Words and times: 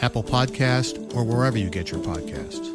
Apple 0.00 0.22
Podcast, 0.22 1.14
or 1.14 1.24
wherever 1.24 1.58
you 1.58 1.70
get 1.70 1.90
your 1.90 2.00
podcasts. 2.00 2.72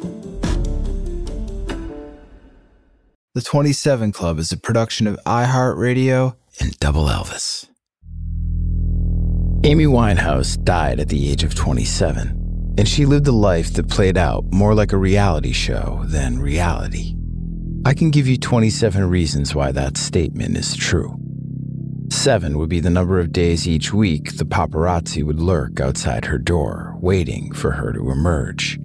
The 3.34 3.40
27 3.40 4.12
Club 4.12 4.38
is 4.38 4.52
a 4.52 4.58
production 4.58 5.06
of 5.06 5.18
iHeartRadio 5.24 6.36
and 6.60 6.78
Double 6.78 7.04
Elvis. 7.06 7.66
Amy 9.64 9.86
Winehouse 9.86 10.62
died 10.62 11.00
at 11.00 11.08
the 11.08 11.30
age 11.30 11.44
of 11.44 11.54
27, 11.54 12.74
and 12.76 12.88
she 12.88 13.06
lived 13.06 13.28
a 13.28 13.32
life 13.32 13.72
that 13.74 13.88
played 13.88 14.18
out 14.18 14.44
more 14.52 14.74
like 14.74 14.92
a 14.92 14.96
reality 14.98 15.52
show 15.52 16.02
than 16.06 16.40
reality. 16.40 17.14
I 17.86 17.94
can 17.94 18.10
give 18.10 18.26
you 18.26 18.36
27 18.36 19.08
reasons 19.08 19.54
why 19.54 19.72
that 19.72 19.96
statement 19.96 20.56
is 20.56 20.76
true. 20.76 21.16
Seven 22.12 22.58
would 22.58 22.68
be 22.68 22.78
the 22.78 22.90
number 22.90 23.18
of 23.18 23.32
days 23.32 23.66
each 23.66 23.92
week 23.94 24.36
the 24.36 24.44
paparazzi 24.44 25.24
would 25.24 25.40
lurk 25.40 25.80
outside 25.80 26.26
her 26.26 26.36
door, 26.36 26.94
waiting 27.00 27.52
for 27.52 27.70
her 27.70 27.90
to 27.94 28.10
emerge. 28.10 28.78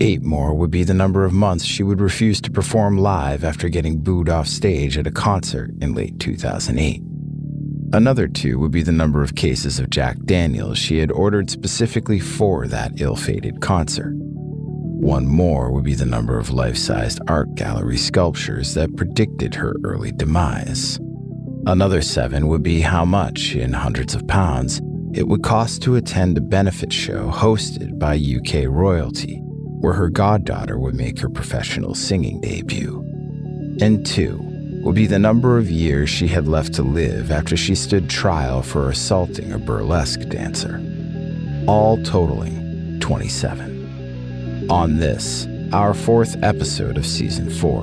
Eight 0.00 0.22
more 0.22 0.54
would 0.54 0.70
be 0.70 0.84
the 0.84 0.94
number 0.94 1.24
of 1.24 1.32
months 1.32 1.64
she 1.64 1.82
would 1.82 2.00
refuse 2.00 2.40
to 2.42 2.50
perform 2.50 2.98
live 2.98 3.42
after 3.42 3.68
getting 3.68 3.98
booed 3.98 4.28
off 4.28 4.46
stage 4.46 4.96
at 4.96 5.08
a 5.08 5.10
concert 5.10 5.72
in 5.82 5.92
late 5.92 6.20
2008. 6.20 7.02
Another 7.92 8.28
two 8.28 8.60
would 8.60 8.70
be 8.70 8.82
the 8.82 8.92
number 8.92 9.22
of 9.22 9.34
cases 9.34 9.80
of 9.80 9.90
Jack 9.90 10.16
Daniels 10.24 10.78
she 10.78 10.98
had 10.98 11.10
ordered 11.10 11.50
specifically 11.50 12.20
for 12.20 12.68
that 12.68 13.00
ill 13.00 13.16
fated 13.16 13.60
concert. 13.60 14.12
One 14.14 15.26
more 15.26 15.72
would 15.72 15.84
be 15.84 15.94
the 15.94 16.06
number 16.06 16.38
of 16.38 16.50
life 16.50 16.78
sized 16.78 17.18
art 17.26 17.56
gallery 17.56 17.98
sculptures 17.98 18.72
that 18.74 18.96
predicted 18.96 19.56
her 19.56 19.74
early 19.82 20.12
demise. 20.12 21.00
Another 21.66 22.00
seven 22.00 22.46
would 22.46 22.62
be 22.62 22.80
how 22.80 23.04
much, 23.04 23.56
in 23.56 23.72
hundreds 23.72 24.14
of 24.14 24.28
pounds, 24.28 24.80
it 25.12 25.26
would 25.26 25.42
cost 25.42 25.82
to 25.82 25.96
attend 25.96 26.38
a 26.38 26.40
benefit 26.40 26.92
show 26.92 27.28
hosted 27.28 27.98
by 27.98 28.14
UK 28.14 28.68
royalty, 28.68 29.38
where 29.80 29.92
her 29.92 30.08
goddaughter 30.08 30.78
would 30.78 30.94
make 30.94 31.18
her 31.18 31.28
professional 31.28 31.92
singing 31.92 32.40
debut. 32.40 33.00
And 33.80 34.06
two 34.06 34.38
would 34.84 34.94
be 34.94 35.08
the 35.08 35.18
number 35.18 35.58
of 35.58 35.68
years 35.68 36.08
she 36.08 36.28
had 36.28 36.46
left 36.46 36.72
to 36.74 36.84
live 36.84 37.32
after 37.32 37.56
she 37.56 37.74
stood 37.74 38.08
trial 38.08 38.62
for 38.62 38.88
assaulting 38.88 39.50
a 39.50 39.58
burlesque 39.58 40.20
dancer. 40.28 40.80
All 41.66 42.00
totaling 42.04 43.00
27. 43.00 44.70
On 44.70 44.98
this, 44.98 45.48
our 45.72 45.94
fourth 45.94 46.36
episode 46.44 46.96
of 46.96 47.04
season 47.04 47.50
four, 47.50 47.82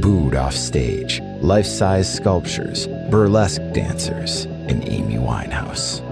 booed 0.00 0.36
off 0.36 0.54
stage, 0.54 1.20
life 1.40 1.66
size 1.66 2.12
sculptures, 2.12 2.86
burlesque 3.10 3.62
dancers, 3.72 4.44
and 4.68 4.86
Amy 4.88 5.14
Winehouse. 5.14 6.02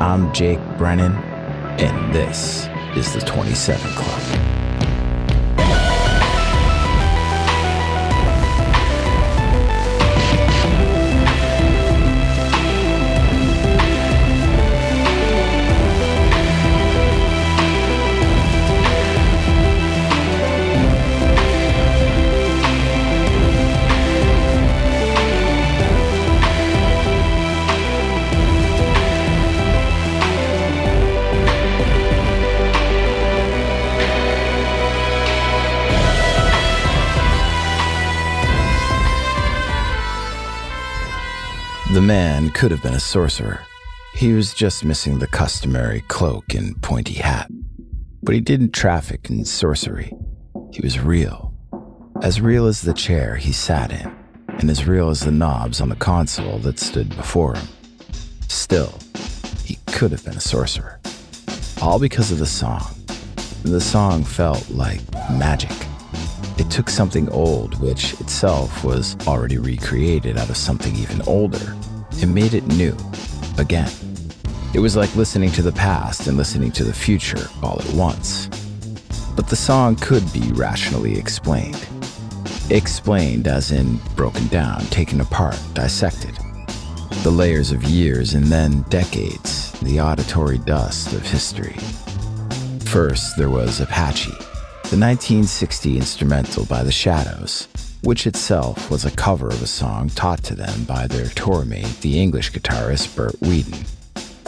I'm 0.00 0.32
Jake 0.32 0.58
Brennan, 0.76 1.12
and 1.78 2.14
this 2.14 2.68
is 2.96 3.12
the 3.12 3.20
27 3.20 3.80
Club. 3.92 4.51
Man 42.12 42.50
could 42.50 42.70
have 42.70 42.82
been 42.82 42.92
a 42.92 43.00
sorcerer. 43.00 43.60
He 44.14 44.34
was 44.34 44.52
just 44.52 44.84
missing 44.84 45.18
the 45.18 45.26
customary 45.26 46.02
cloak 46.08 46.52
and 46.52 46.76
pointy 46.82 47.14
hat. 47.14 47.50
But 48.22 48.34
he 48.34 48.40
didn't 48.42 48.72
traffic 48.72 49.30
in 49.30 49.46
sorcery. 49.46 50.12
He 50.74 50.82
was 50.82 51.00
real. 51.00 51.54
As 52.20 52.38
real 52.38 52.66
as 52.66 52.82
the 52.82 52.92
chair 52.92 53.36
he 53.36 53.50
sat 53.50 53.90
in, 53.90 54.14
and 54.58 54.68
as 54.68 54.86
real 54.86 55.08
as 55.08 55.20
the 55.20 55.30
knobs 55.30 55.80
on 55.80 55.88
the 55.88 55.96
console 55.96 56.58
that 56.58 56.78
stood 56.78 57.08
before 57.16 57.54
him. 57.54 57.66
Still, 58.46 58.92
he 59.64 59.78
could 59.86 60.10
have 60.10 60.22
been 60.22 60.36
a 60.36 60.48
sorcerer. 60.54 61.00
All 61.80 61.98
because 61.98 62.30
of 62.30 62.38
the 62.38 62.52
song. 62.62 62.94
The 63.62 63.80
song 63.80 64.22
felt 64.22 64.68
like 64.68 65.00
magic. 65.30 65.72
It 66.58 66.70
took 66.70 66.90
something 66.90 67.30
old, 67.30 67.80
which 67.80 68.20
itself 68.20 68.84
was 68.84 69.16
already 69.26 69.56
recreated 69.56 70.36
out 70.36 70.50
of 70.50 70.58
something 70.58 70.94
even 70.96 71.22
older, 71.22 71.74
and 72.22 72.34
made 72.34 72.54
it 72.54 72.66
new, 72.68 72.96
again. 73.58 73.90
It 74.74 74.78
was 74.78 74.96
like 74.96 75.14
listening 75.16 75.50
to 75.52 75.62
the 75.62 75.72
past 75.72 76.26
and 76.26 76.36
listening 76.36 76.72
to 76.72 76.84
the 76.84 76.92
future 76.92 77.48
all 77.62 77.80
at 77.80 77.92
once. 77.92 78.48
But 79.36 79.48
the 79.48 79.56
song 79.56 79.96
could 79.96 80.30
be 80.32 80.52
rationally 80.52 81.18
explained. 81.18 81.86
Explained 82.70 83.46
as 83.46 83.72
in 83.72 83.98
broken 84.16 84.46
down, 84.48 84.80
taken 84.86 85.20
apart, 85.20 85.60
dissected. 85.74 86.34
The 87.22 87.30
layers 87.30 87.70
of 87.70 87.84
years 87.84 88.34
and 88.34 88.44
then 88.46 88.82
decades, 88.88 89.72
the 89.80 90.00
auditory 90.00 90.58
dust 90.58 91.12
of 91.12 91.22
history. 91.22 91.76
First, 92.86 93.36
there 93.36 93.50
was 93.50 93.80
Apache, 93.80 94.30
the 94.30 94.98
1960 94.98 95.96
instrumental 95.96 96.64
by 96.66 96.82
The 96.82 96.92
Shadows, 96.92 97.68
which 98.02 98.26
itself 98.26 98.90
was 98.90 99.04
a 99.04 99.10
cover 99.12 99.48
of 99.48 99.62
a 99.62 99.66
song 99.66 100.08
taught 100.10 100.42
to 100.42 100.54
them 100.54 100.84
by 100.84 101.06
their 101.06 101.28
tour 101.28 101.64
mate, 101.64 102.00
the 102.00 102.20
English 102.20 102.52
guitarist 102.52 103.14
Bert 103.16 103.40
Weedon. 103.40 103.84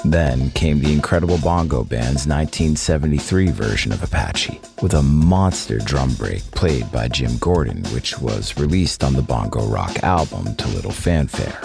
Then 0.04 0.50
came 0.50 0.80
the 0.80 0.92
Incredible 0.92 1.38
Bongo 1.38 1.82
Band's 1.82 2.26
1973 2.26 3.48
version 3.48 3.90
of 3.90 4.02
Apache, 4.02 4.60
with 4.82 4.92
a 4.92 5.02
monster 5.02 5.78
drum 5.78 6.12
break 6.16 6.42
played 6.50 6.90
by 6.92 7.08
Jim 7.08 7.38
Gordon, 7.38 7.82
which 7.84 8.18
was 8.18 8.58
released 8.58 9.02
on 9.02 9.14
the 9.14 9.22
Bongo 9.22 9.64
Rock 9.66 10.02
album 10.02 10.54
to 10.56 10.68
little 10.68 10.90
fanfare. 10.90 11.58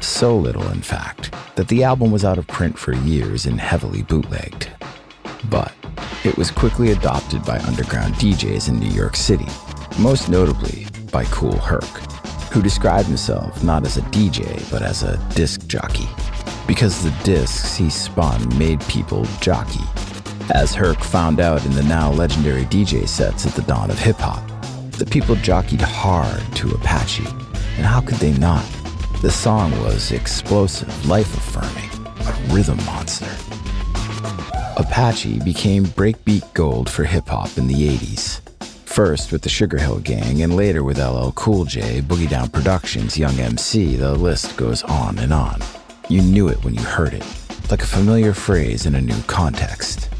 So 0.00 0.36
little, 0.36 0.68
in 0.72 0.82
fact, 0.82 1.32
that 1.54 1.68
the 1.68 1.84
album 1.84 2.10
was 2.10 2.24
out 2.24 2.38
of 2.38 2.46
print 2.48 2.76
for 2.76 2.92
years 2.92 3.46
and 3.46 3.60
heavily 3.60 4.02
bootlegged. 4.02 4.68
But 5.48 5.72
it 6.24 6.36
was 6.36 6.50
quickly 6.50 6.90
adopted 6.90 7.44
by 7.44 7.58
underground 7.60 8.14
DJs 8.14 8.68
in 8.68 8.80
New 8.80 8.90
York 8.90 9.14
City, 9.14 9.46
most 9.98 10.28
notably 10.28 10.86
by 11.10 11.24
Kool 11.26 11.58
Herc, 11.58 11.84
who 12.52 12.62
described 12.62 13.08
himself 13.08 13.62
not 13.62 13.84
as 13.84 13.96
a 13.96 14.02
DJ 14.02 14.70
but 14.70 14.82
as 14.82 15.02
a 15.02 15.16
disc 15.34 15.66
jockey 15.66 16.08
because 16.66 17.02
the 17.02 17.10
discs 17.24 17.76
he 17.76 17.90
spun 17.90 18.46
made 18.56 18.80
people 18.82 19.24
jockey. 19.40 19.84
As 20.54 20.72
Herc 20.72 21.02
found 21.02 21.40
out 21.40 21.64
in 21.64 21.72
the 21.72 21.82
now 21.82 22.12
legendary 22.12 22.64
DJ 22.64 23.08
sets 23.08 23.44
at 23.44 23.54
the 23.54 23.62
dawn 23.62 23.90
of 23.90 23.98
hip 23.98 24.18
hop, 24.18 24.42
the 24.92 25.04
people 25.04 25.34
jockeyed 25.34 25.80
hard 25.80 26.40
to 26.56 26.70
Apache, 26.70 27.26
and 27.76 27.86
how 27.86 28.00
could 28.00 28.18
they 28.18 28.32
not? 28.38 28.64
The 29.20 29.30
song 29.30 29.72
was 29.80 30.12
explosive, 30.12 31.06
life 31.06 31.36
affirming, 31.36 31.90
a 32.26 32.54
rhythm 32.54 32.76
monster. 32.84 33.30
Apache 34.76 35.40
became 35.40 35.84
breakbeat 35.84 36.54
gold 36.54 36.88
for 36.88 37.04
hip 37.04 37.28
hop 37.28 37.58
in 37.58 37.66
the 37.66 37.88
80s. 37.88 38.49
First 38.90 39.30
with 39.30 39.42
the 39.42 39.48
Sugar 39.48 39.78
Hill 39.78 40.00
Gang, 40.00 40.42
and 40.42 40.56
later 40.56 40.82
with 40.82 40.98
LL 40.98 41.30
Cool 41.36 41.64
J, 41.64 42.00
Boogie 42.00 42.28
Down 42.28 42.48
Productions, 42.48 43.16
Young 43.16 43.38
MC, 43.38 43.94
the 43.94 44.14
list 44.14 44.56
goes 44.56 44.82
on 44.82 45.16
and 45.20 45.32
on. 45.32 45.60
You 46.08 46.22
knew 46.22 46.48
it 46.48 46.64
when 46.64 46.74
you 46.74 46.82
heard 46.82 47.14
it, 47.14 47.24
like 47.70 47.82
a 47.82 47.86
familiar 47.86 48.34
phrase 48.34 48.86
in 48.86 48.96
a 48.96 49.00
new 49.00 49.22
context. 49.28 50.10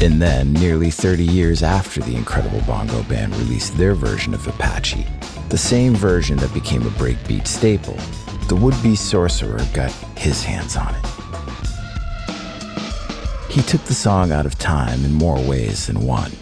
And 0.00 0.20
then, 0.20 0.52
nearly 0.52 0.90
30 0.90 1.22
years 1.22 1.62
after 1.62 2.00
the 2.00 2.16
Incredible 2.16 2.60
Bongo 2.62 3.04
Band 3.04 3.36
released 3.36 3.76
their 3.76 3.94
version 3.94 4.34
of 4.34 4.48
Apache, 4.48 5.06
the 5.48 5.56
same 5.56 5.94
version 5.94 6.38
that 6.38 6.52
became 6.52 6.82
a 6.82 6.90
breakbeat 6.90 7.46
staple, 7.46 7.96
the 8.48 8.56
would 8.56 8.74
be 8.82 8.96
sorcerer 8.96 9.64
got 9.72 9.92
his 10.18 10.42
hands 10.42 10.76
on 10.76 10.92
it. 10.92 11.06
He 13.48 13.62
took 13.62 13.84
the 13.84 13.94
song 13.94 14.32
out 14.32 14.44
of 14.44 14.58
time 14.58 15.04
in 15.04 15.14
more 15.14 15.40
ways 15.46 15.86
than 15.86 16.00
one. 16.00 16.32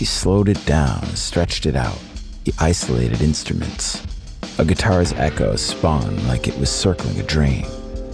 He 0.00 0.06
slowed 0.06 0.48
it 0.48 0.64
down, 0.64 1.04
stretched 1.14 1.66
it 1.66 1.76
out. 1.76 1.98
He 2.46 2.54
isolated 2.58 3.20
instruments. 3.20 4.02
A 4.56 4.64
guitar's 4.64 5.12
echo 5.12 5.56
spun 5.56 6.26
like 6.26 6.48
it 6.48 6.58
was 6.58 6.70
circling 6.70 7.20
a 7.20 7.22
dream. 7.22 7.66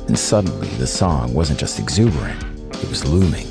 And 0.09 0.19
suddenly, 0.19 0.67
the 0.79 0.87
song 0.89 1.33
wasn't 1.33 1.61
just 1.61 1.79
exuberant, 1.79 2.43
it 2.75 2.89
was 2.89 3.05
looming. 3.05 3.47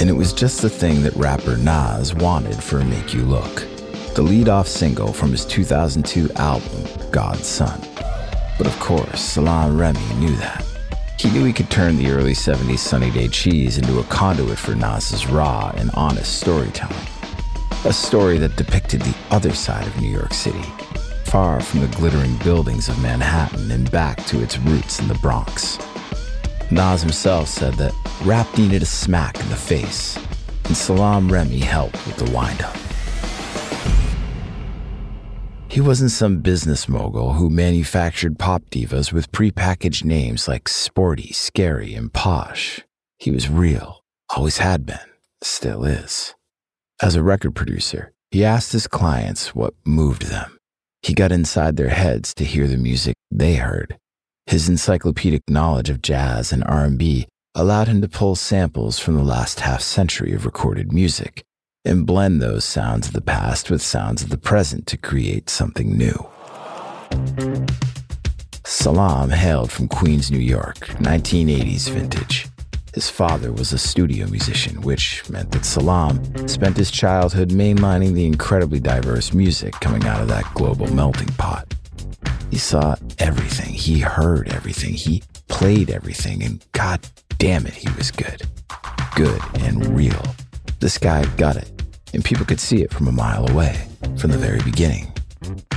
And 0.00 0.08
it 0.08 0.16
was 0.16 0.32
just 0.32 0.62
the 0.62 0.70
thing 0.70 1.02
that 1.02 1.14
rapper 1.16 1.58
Nas 1.58 2.14
wanted 2.14 2.62
for 2.62 2.82
Made 2.82 3.12
You 3.12 3.24
Look, 3.24 3.66
the 4.14 4.22
lead 4.22 4.48
off 4.48 4.66
single 4.66 5.12
from 5.12 5.30
his 5.30 5.44
2002 5.44 6.30
album, 6.36 7.10
God's 7.10 7.46
Son. 7.46 7.78
But 8.56 8.68
of 8.68 8.80
course, 8.80 9.20
Salaam 9.20 9.78
Remi 9.78 10.14
knew 10.14 10.34
that. 10.36 10.64
He 11.18 11.30
knew 11.30 11.44
he 11.44 11.52
could 11.52 11.70
turn 11.70 11.98
the 11.98 12.10
early 12.10 12.32
70s 12.32 12.78
Sunny 12.78 13.10
Day 13.10 13.28
Cheese 13.28 13.76
into 13.76 14.00
a 14.00 14.04
conduit 14.04 14.58
for 14.58 14.74
Nas's 14.74 15.26
raw 15.26 15.74
and 15.76 15.90
honest 15.92 16.40
storytelling. 16.40 17.13
A 17.86 17.92
story 17.92 18.38
that 18.38 18.56
depicted 18.56 19.02
the 19.02 19.14
other 19.30 19.52
side 19.52 19.86
of 19.86 20.00
New 20.00 20.08
York 20.08 20.32
City, 20.32 20.62
far 21.24 21.60
from 21.60 21.80
the 21.80 21.96
glittering 21.98 22.34
buildings 22.38 22.88
of 22.88 22.98
Manhattan 23.02 23.70
and 23.70 23.90
back 23.90 24.24
to 24.24 24.42
its 24.42 24.56
roots 24.56 25.00
in 25.00 25.08
the 25.08 25.14
Bronx. 25.16 25.78
Nas 26.70 27.02
himself 27.02 27.46
said 27.46 27.74
that 27.74 27.92
rap 28.24 28.46
needed 28.56 28.80
a 28.80 28.86
smack 28.86 29.38
in 29.38 29.46
the 29.50 29.56
face, 29.56 30.16
and 30.64 30.74
Salaam 30.74 31.30
Remi 31.30 31.58
helped 31.58 32.06
with 32.06 32.16
the 32.16 32.30
windup. 32.34 32.74
He 35.68 35.82
wasn't 35.82 36.10
some 36.10 36.38
business 36.38 36.88
mogul 36.88 37.34
who 37.34 37.50
manufactured 37.50 38.38
pop 38.38 38.62
divas 38.70 39.12
with 39.12 39.30
prepackaged 39.30 40.04
names 40.04 40.48
like 40.48 40.68
sporty, 40.68 41.34
scary, 41.34 41.94
and 41.94 42.10
posh. 42.10 42.80
He 43.18 43.30
was 43.30 43.50
real, 43.50 44.04
always 44.34 44.56
had 44.56 44.86
been, 44.86 45.10
still 45.42 45.84
is. 45.84 46.34
As 47.04 47.16
a 47.16 47.22
record 47.22 47.54
producer, 47.54 48.14
he 48.30 48.46
asked 48.46 48.72
his 48.72 48.86
clients 48.86 49.54
what 49.54 49.74
moved 49.84 50.22
them. 50.22 50.56
He 51.02 51.12
got 51.12 51.32
inside 51.32 51.76
their 51.76 51.90
heads 51.90 52.32
to 52.36 52.44
hear 52.44 52.66
the 52.66 52.78
music 52.78 53.14
they 53.30 53.56
heard. 53.56 53.98
His 54.46 54.70
encyclopedic 54.70 55.42
knowledge 55.46 55.90
of 55.90 56.00
jazz 56.00 56.50
and 56.50 56.64
R&B 56.64 57.26
allowed 57.54 57.88
him 57.88 58.00
to 58.00 58.08
pull 58.08 58.36
samples 58.36 58.98
from 58.98 59.16
the 59.16 59.22
last 59.22 59.60
half 59.60 59.82
century 59.82 60.32
of 60.32 60.46
recorded 60.46 60.94
music 60.94 61.44
and 61.84 62.06
blend 62.06 62.40
those 62.40 62.64
sounds 62.64 63.08
of 63.08 63.12
the 63.12 63.20
past 63.20 63.70
with 63.70 63.82
sounds 63.82 64.22
of 64.22 64.30
the 64.30 64.38
present 64.38 64.86
to 64.86 64.96
create 64.96 65.50
something 65.50 65.98
new. 65.98 66.26
Salaam 68.64 69.28
hailed 69.28 69.70
from 69.70 69.88
Queens, 69.88 70.30
New 70.30 70.38
York, 70.38 70.78
1980s 71.02 71.90
vintage. 71.90 72.46
His 72.94 73.10
father 73.10 73.50
was 73.50 73.72
a 73.72 73.78
studio 73.78 74.28
musician, 74.28 74.80
which 74.82 75.28
meant 75.28 75.50
that 75.50 75.64
Salaam 75.64 76.22
spent 76.46 76.76
his 76.76 76.92
childhood 76.92 77.50
mainlining 77.50 78.14
the 78.14 78.24
incredibly 78.24 78.78
diverse 78.78 79.34
music 79.34 79.72
coming 79.80 80.04
out 80.04 80.20
of 80.20 80.28
that 80.28 80.44
global 80.54 80.86
melting 80.94 81.26
pot. 81.36 81.74
He 82.52 82.58
saw 82.58 82.94
everything, 83.18 83.74
he 83.74 83.98
heard 83.98 84.52
everything, 84.52 84.94
he 84.94 85.24
played 85.48 85.90
everything, 85.90 86.44
and 86.44 86.64
god 86.70 87.00
damn 87.38 87.66
it, 87.66 87.74
he 87.74 87.88
was 87.98 88.12
good. 88.12 88.42
Good 89.16 89.42
and 89.56 89.84
real. 89.96 90.22
This 90.78 90.96
guy 90.96 91.24
got 91.34 91.56
it, 91.56 91.68
and 92.12 92.24
people 92.24 92.46
could 92.46 92.60
see 92.60 92.80
it 92.82 92.94
from 92.94 93.08
a 93.08 93.12
mile 93.12 93.50
away, 93.50 93.88
from 94.18 94.30
the 94.30 94.38
very 94.38 94.62
beginning. 94.62 95.12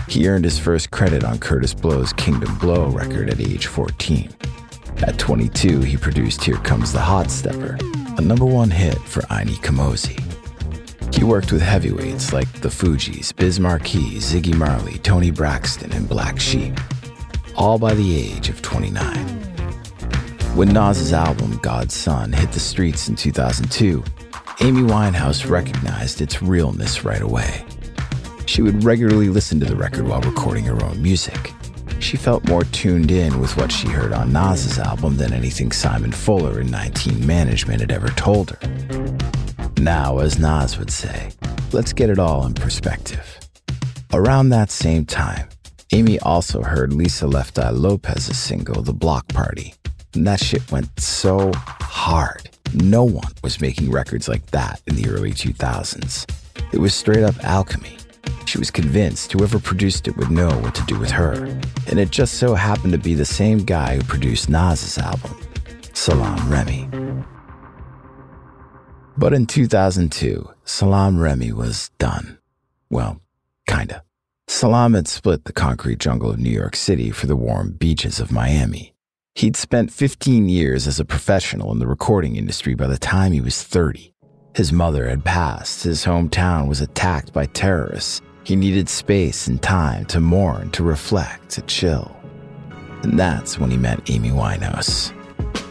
He 0.08 0.28
earned 0.28 0.46
his 0.46 0.60
first 0.60 0.92
credit 0.92 1.24
on 1.24 1.40
Kurtis 1.40 1.74
Blow's 1.74 2.14
Kingdom 2.14 2.60
Blow 2.60 2.90
record 2.90 3.31
at 3.31 3.42
age 3.42 3.66
14. 3.66 4.30
At 5.03 5.19
22, 5.19 5.81
he 5.81 5.95
produced 5.95 6.44
Here 6.44 6.57
Comes 6.57 6.91
the 6.91 6.99
Hot 6.99 7.29
Stepper, 7.29 7.77
a 8.17 8.21
number 8.21 8.45
one 8.45 8.71
hit 8.71 8.97
for 8.97 9.21
Ini 9.23 9.56
Kamoze. 9.57 10.23
He 11.13 11.23
worked 11.23 11.51
with 11.51 11.61
heavyweights 11.61 12.33
like 12.33 12.51
the 12.61 12.69
Fugees, 12.69 13.35
Biz 13.35 13.59
Markie, 13.59 14.18
Ziggy 14.18 14.56
Marley, 14.56 14.97
Toni 14.99 15.30
Braxton, 15.30 15.92
and 15.94 16.09
Black 16.09 16.39
Sheep, 16.39 16.73
all 17.56 17.77
by 17.77 17.94
the 17.94 18.18
age 18.18 18.49
of 18.49 18.61
29. 18.63 19.16
When 20.56 20.69
Nas's 20.69 21.13
album 21.13 21.57
God's 21.57 21.94
Son 21.94 22.33
hit 22.33 22.51
the 22.51 22.59
streets 22.59 23.07
in 23.07 23.16
2002, 23.16 24.04
Amy 24.61 24.81
Winehouse 24.81 25.47
recognized 25.47 26.21
its 26.21 26.42
realness 26.42 27.04
right 27.06 27.21
away. 27.21 27.63
She 28.47 28.63
would 28.63 28.83
regularly 28.83 29.30
listen 29.30 29.59
to 29.59 29.66
the 29.68 29.75
record 29.75 30.07
while 30.07 30.21
recording 30.21 30.66
her 30.66 30.83
own 30.83 31.01
music. 31.01 31.54
She 31.99 32.17
felt 32.17 32.47
more 32.47 32.63
tuned 32.65 33.11
in 33.11 33.39
with 33.39 33.57
what 33.57 33.71
she 33.71 33.87
heard 33.87 34.13
on 34.13 34.31
Nas's 34.31 34.79
album 34.79 35.17
than 35.17 35.33
anything 35.33 35.71
Simon 35.71 36.11
Fuller 36.11 36.61
in 36.61 36.69
19 36.71 37.25
Management 37.25 37.81
had 37.81 37.91
ever 37.91 38.09
told 38.09 38.51
her. 38.51 39.17
Now, 39.79 40.19
as 40.19 40.39
Nas 40.39 40.77
would 40.77 40.91
say, 40.91 41.31
let's 41.71 41.94
get 41.94 42.09
it 42.09 42.19
all 42.19 42.45
in 42.45 42.53
perspective. 42.53 43.39
Around 44.13 44.49
that 44.49 44.71
same 44.71 45.06
time, 45.06 45.49
Amy 45.91 46.19
also 46.19 46.61
heard 46.61 46.94
Lisa 46.94 47.27
Left 47.27 47.59
Eye 47.59 47.69
Lopez's 47.69 48.37
single, 48.37 48.81
The 48.81 48.94
Block 48.94 49.27
Party. 49.29 49.73
And 50.13 50.25
that 50.27 50.41
shit 50.44 50.69
went 50.71 50.99
so 50.99 51.51
hard. 51.53 52.49
No 52.73 53.03
one 53.03 53.31
was 53.44 53.61
making 53.61 53.91
records 53.91 54.27
like 54.27 54.45
that 54.47 54.81
in 54.87 54.95
the 54.95 55.09
early 55.09 55.31
2000s. 55.31 56.25
It 56.73 56.79
was 56.79 56.94
straight 56.94 57.23
up 57.23 57.35
alchemy. 57.44 57.97
She 58.46 58.57
was 58.57 58.72
convinced 58.72 59.31
whoever 59.31 59.60
produced 59.60 60.07
it 60.07 60.18
would 60.18 60.31
know 60.31 60.50
what 60.60 60.76
to 60.76 60.84
do 60.86 60.98
with 60.98 61.12
her. 61.12 61.34
And 61.88 62.00
it 62.00 62.12
just 62.12 62.36
so 62.36 62.56
happened 62.56 62.94
to 62.94 63.00
be 63.00 63.14
the 63.14 63.26
same 63.26 63.60
guy 63.60 63.96
who 63.96 64.04
produced 64.04 64.50
Nas's 64.50 64.98
album, 64.98 65.38
Salaam 65.94 66.50
Remi. 66.50 66.90
But 69.18 69.34
in 69.34 69.46
2002, 69.48 70.50
Salaam 70.64 71.19
Remi 71.19 71.52
was 71.52 71.90
done. 71.98 72.38
Well, 72.90 73.22
kinda. 73.68 74.04
Salaam 74.48 74.94
had 74.94 75.07
split 75.07 75.44
the 75.46 75.54
concrete 75.54 76.00
jungle 76.00 76.30
of 76.30 76.40
New 76.40 76.50
York 76.50 76.76
City 76.76 77.12
for 77.12 77.28
the 77.28 77.36
warm 77.36 77.72
beaches 77.72 78.19
of 78.19 78.31
Miami. 78.31 78.94
He'd 79.36 79.56
spent 79.56 79.92
15 79.92 80.50
years 80.50 80.88
as 80.88 81.00
a 81.00 81.06
professional 81.06 81.72
in 81.72 81.80
the 81.80 81.88
recording 81.88 82.38
industry 82.38 82.74
by 82.74 82.88
the 82.88 82.98
time 82.98 83.34
he 83.34 83.42
was 83.42 83.62
30. 83.62 84.14
His 84.57 84.73
mother 84.73 85.07
had 85.07 85.23
passed, 85.23 85.83
his 85.83 86.04
hometown 86.04 86.68
was 86.68 86.81
attacked 86.81 87.31
by 87.31 87.45
terrorists. 87.45 88.23
He 88.44 88.56
needed 88.56 88.90
space 88.90 89.45
and 89.45 89.61
time 89.61 90.06
to 90.06 90.19
mourn, 90.19 90.71
to 90.71 90.81
reflect, 90.81 91.49
to 91.49 91.61
chill. 91.61 92.18
And 93.04 93.19
that's 93.19 93.59
when 93.59 93.69
he 93.69 93.78
met 93.78 94.09
Amy 94.09 94.31
Winehouse. 94.31 95.14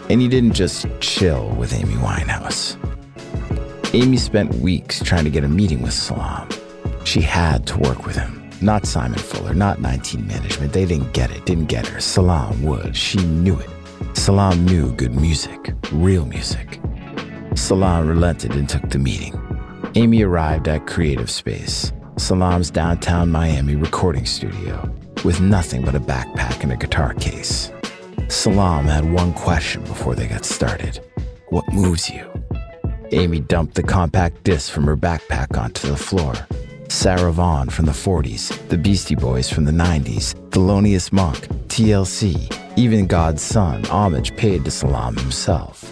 And 0.08 0.20
he 0.20 0.28
didn't 0.28 0.52
just 0.52 0.86
chill 1.00 1.48
with 1.56 1.74
Amy 1.74 1.94
Winehouse. 1.94 2.76
Amy 3.92 4.18
spent 4.18 4.54
weeks 4.54 5.02
trying 5.02 5.24
to 5.24 5.30
get 5.30 5.42
a 5.42 5.48
meeting 5.48 5.82
with 5.82 5.92
Salaam. 5.92 6.48
She 7.02 7.20
had 7.20 7.66
to 7.66 7.78
work 7.78 8.06
with 8.06 8.14
him. 8.14 8.48
Not 8.62 8.86
Simon 8.86 9.18
Fuller, 9.18 9.52
not 9.52 9.80
19 9.80 10.28
Management. 10.28 10.72
They 10.72 10.86
didn't 10.86 11.12
get 11.12 11.32
it, 11.32 11.44
didn't 11.44 11.66
get 11.66 11.88
her. 11.88 12.00
Salaam 12.00 12.62
would. 12.62 12.96
She 12.96 13.18
knew 13.18 13.58
it. 13.58 14.16
Salaam 14.16 14.64
knew 14.64 14.92
good 14.92 15.16
music, 15.16 15.74
real 15.90 16.24
music. 16.24 16.78
Salaam 17.56 18.06
relented 18.06 18.52
and 18.52 18.68
took 18.68 18.88
the 18.90 18.98
meeting. 18.98 19.34
Amy 19.94 20.22
arrived 20.22 20.68
at 20.68 20.86
Creative 20.86 21.30
Space, 21.30 21.90
Salaam's 22.18 22.70
downtown 22.70 23.30
Miami 23.30 23.74
recording 23.74 24.26
studio, 24.26 24.94
with 25.24 25.40
nothing 25.40 25.82
but 25.82 25.94
a 25.94 26.00
backpack 26.00 26.62
and 26.62 26.70
a 26.70 26.76
guitar 26.76 27.14
case. 27.14 27.72
Salaam 28.28 28.84
had 28.84 29.10
one 29.10 29.32
question 29.32 29.82
before 29.84 30.14
they 30.14 30.28
got 30.28 30.44
started 30.44 31.00
What 31.48 31.64
moves 31.72 32.10
you? 32.10 32.30
Amy 33.12 33.40
dumped 33.40 33.74
the 33.74 33.82
compact 33.82 34.44
disc 34.44 34.70
from 34.70 34.84
her 34.84 34.96
backpack 34.96 35.58
onto 35.58 35.88
the 35.88 35.96
floor. 35.96 36.34
Sarah 36.88 37.32
Vaughan 37.32 37.70
from 37.70 37.86
the 37.86 37.92
40s, 37.92 38.68
the 38.68 38.78
Beastie 38.78 39.14
Boys 39.14 39.48
from 39.48 39.64
the 39.64 39.72
90s, 39.72 40.34
Thelonious 40.50 41.10
Monk, 41.10 41.48
TLC, 41.68 42.52
even 42.76 43.06
God's 43.06 43.42
Son, 43.42 43.82
homage 43.84 44.36
paid 44.36 44.64
to 44.66 44.70
Salaam 44.70 45.16
himself. 45.16 45.90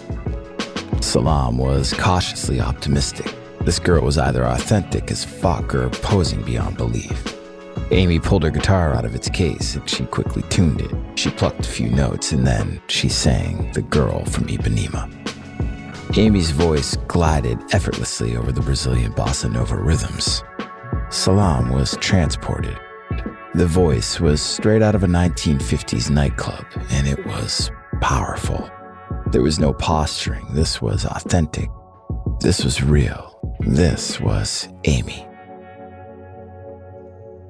Salaam 1.01 1.57
was 1.57 1.93
cautiously 1.93 2.59
optimistic. 2.59 3.33
This 3.61 3.79
girl 3.79 4.03
was 4.03 4.17
either 4.17 4.43
authentic 4.43 5.11
as 5.11 5.25
fuck 5.25 5.73
or 5.73 5.89
posing 5.89 6.41
beyond 6.43 6.77
belief. 6.77 7.35
Amy 7.91 8.19
pulled 8.19 8.43
her 8.43 8.49
guitar 8.49 8.93
out 8.93 9.05
of 9.05 9.15
its 9.15 9.29
case 9.29 9.75
and 9.75 9.89
she 9.89 10.05
quickly 10.05 10.41
tuned 10.43 10.81
it. 10.81 10.91
She 11.15 11.29
plucked 11.29 11.65
a 11.65 11.69
few 11.69 11.89
notes 11.89 12.31
and 12.31 12.45
then 12.45 12.81
she 12.87 13.09
sang 13.09 13.71
The 13.73 13.83
Girl 13.83 14.25
from 14.25 14.47
Ipanema. 14.47 15.11
Amy's 16.17 16.51
voice 16.51 16.95
glided 17.07 17.59
effortlessly 17.73 18.37
over 18.37 18.51
the 18.51 18.61
Brazilian 18.61 19.13
bossa 19.13 19.51
nova 19.51 19.75
rhythms. 19.75 20.43
Salaam 21.09 21.69
was 21.69 21.97
transported. 21.97 22.79
The 23.53 23.67
voice 23.67 24.19
was 24.19 24.41
straight 24.41 24.81
out 24.81 24.95
of 24.95 25.03
a 25.03 25.07
1950s 25.07 26.09
nightclub, 26.09 26.65
and 26.89 27.07
it 27.07 27.25
was 27.25 27.71
powerful. 28.01 28.69
There 29.31 29.41
was 29.41 29.59
no 29.59 29.73
posturing. 29.73 30.45
This 30.53 30.81
was 30.81 31.05
authentic. 31.05 31.69
This 32.39 32.63
was 32.63 32.83
real. 32.83 33.57
This 33.59 34.19
was 34.19 34.67
Amy. 34.83 35.27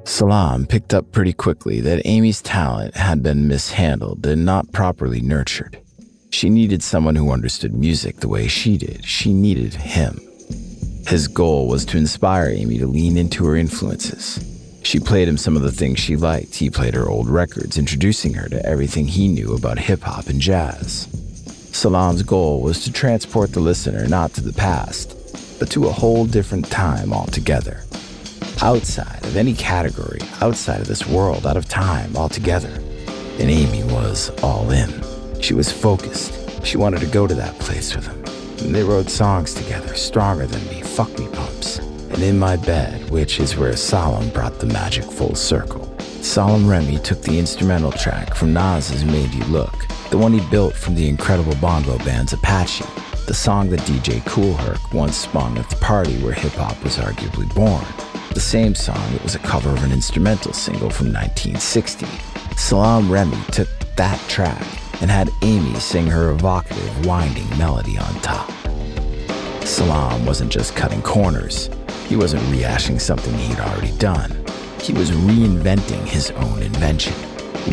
Salaam 0.06 0.68
picked 0.68 0.94
up 0.94 1.12
pretty 1.12 1.34
quickly 1.34 1.82
that 1.82 2.06
Amy's 2.06 2.42
talent 2.42 2.96
had 2.96 3.22
been 3.24 3.48
mishandled 3.48 4.26
and 4.26 4.46
not 4.46 4.72
properly 4.72 5.20
nurtured. 5.20 5.80
She 6.30 6.50
needed 6.50 6.84
someone 6.84 7.16
who 7.16 7.32
understood 7.32 7.74
music 7.74 8.18
the 8.18 8.28
way 8.28 8.48
she 8.48 8.78
did. 8.78 9.06
She 9.06 9.34
needed 9.34 9.74
him. 9.74 10.20
His 11.08 11.28
goal 11.28 11.68
was 11.68 11.86
to 11.86 11.98
inspire 11.98 12.50
Amy 12.50 12.78
to 12.80 12.88
lean 12.88 13.18
into 13.18 13.46
her 13.46 13.56
influences. 13.56 14.40
She 14.84 15.00
played 15.00 15.28
him 15.28 15.38
some 15.38 15.56
of 15.56 15.64
the 15.64 15.72
things 15.72 16.00
she 16.00 16.16
liked. 16.16 16.56
He 16.56 16.70
played 16.70 16.94
her 16.94 17.10
old 17.10 17.28
records, 17.28 17.78
introducing 17.78 18.34
her 18.36 18.48
to 18.50 18.66
everything 18.66 19.08
he 19.08 19.28
knew 19.28 19.56
about 19.56 19.80
hip 19.80 20.02
hop 20.02 20.28
and 20.28 20.40
jazz. 20.40 21.08
Salaam's 21.76 22.24
goal 22.24 22.62
was 22.62 22.86
to 22.86 22.92
transport 22.92 23.52
the 23.52 23.60
listener 23.60 24.08
not 24.08 24.34
to 24.34 24.42
the 24.42 24.54
past, 24.54 25.14
but 25.60 25.70
to 25.72 25.88
a 25.88 25.92
whole 25.92 26.26
different 26.26 26.66
time 26.72 27.12
altogether. 27.12 27.84
Outside 28.62 29.26
of 29.26 29.36
any 29.36 29.54
category, 29.54 30.22
outside 30.40 30.80
of 30.80 30.88
this 30.88 31.06
world, 31.06 31.46
out 31.46 31.58
of 31.58 31.68
time 31.68 32.16
altogether. 32.16 32.74
And 33.40 33.52
Amy 33.52 33.84
was 33.84 34.30
all 34.42 34.72
in. 34.72 34.90
She 35.42 35.54
was 35.54 35.70
focused. 35.70 36.66
She 36.66 36.78
wanted 36.78 37.02
to 37.02 37.08
go 37.08 37.28
to 37.28 37.36
that 37.36 37.60
place 37.60 37.94
with 37.94 38.08
him. 38.08 38.24
And 38.66 38.74
they 38.74 38.84
wrote 38.84 39.10
songs 39.10 39.54
together, 39.54 39.96
stronger 39.96 40.48
than 40.48 40.66
me, 40.70 40.82
fuck 40.82 41.12
me 41.20 41.28
pumps. 41.28 41.80
And 41.80 42.24
in 42.24 42.40
my 42.40 42.56
bed, 42.56 43.10
which 43.10 43.42
is 43.42 43.58
where 43.58 43.76
Salaam 43.76 44.30
brought 44.30 44.60
the 44.60 44.68
magic 44.68 45.04
full 45.04 45.36
circle. 45.36 45.85
Salaam 46.26 46.68
Remi 46.68 46.98
took 46.98 47.22
the 47.22 47.38
instrumental 47.38 47.92
track 47.92 48.34
from 48.34 48.52
Nas's 48.52 49.06
Made 49.06 49.32
You 49.34 49.44
Look, 49.46 49.88
the 50.10 50.18
one 50.18 50.34
he 50.34 50.42
built 50.50 50.74
from 50.74 50.96
the 50.96 51.08
incredible 51.08 51.56
bongo 51.62 52.00
band's 52.00 52.34
Apache, 52.34 52.84
the 53.28 53.34
song 53.34 53.70
that 53.70 53.80
DJ 53.82 54.26
Kool 54.26 54.56
Herc 54.56 54.92
once 54.92 55.16
spun 55.16 55.56
at 55.58 55.70
the 55.70 55.76
party 55.78 56.18
where 56.18 56.34
hip 56.34 56.52
hop 56.54 56.84
was 56.84 56.98
arguably 56.98 57.48
born. 57.56 57.86
The 58.34 58.42
same 58.42 58.74
song 58.74 59.14
that 59.14 59.24
was 59.24 59.36
a 59.36 59.40
cover 59.40 59.70
of 59.70 59.84
an 59.84 59.94
instrumental 59.94 60.52
single 60.52 60.90
from 60.90 61.14
1960. 61.14 62.08
Salaam 62.58 63.10
Remi 63.10 63.38
took 63.52 63.70
that 63.96 64.20
track 64.28 64.66
and 65.02 65.12
had 65.12 65.30
Amy 65.44 65.76
sing 65.76 66.08
her 66.08 66.32
evocative, 66.32 67.06
winding 67.06 67.48
melody 67.58 68.00
on 68.00 68.14
top. 68.22 68.52
Salaam 69.64 70.26
wasn't 70.26 70.52
just 70.52 70.76
cutting 70.76 71.04
corners, 71.04 71.70
he 72.08 72.18
wasn't 72.18 72.44
rehashing 72.46 73.00
something 73.00 73.34
he'd 73.36 73.60
already 73.60 73.96
done. 74.00 74.46
He 74.82 74.94
was 74.94 75.12
reinventing 75.12 76.06
his 76.06 76.32
own 76.32 76.62
invention, 76.62 77.14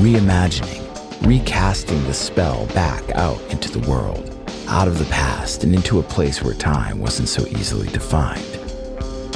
reimagining, 0.00 0.82
recasting 1.26 2.02
the 2.04 2.14
spell 2.14 2.66
back 2.68 3.02
out 3.14 3.40
into 3.50 3.70
the 3.70 3.86
world, 3.90 4.28
out 4.68 4.88
of 4.88 4.98
the 4.98 5.04
past 5.06 5.64
and 5.64 5.74
into 5.74 5.98
a 5.98 6.02
place 6.02 6.42
where 6.42 6.54
time 6.54 6.98
wasn't 6.98 7.28
so 7.28 7.46
easily 7.48 7.88
defined. 7.88 8.42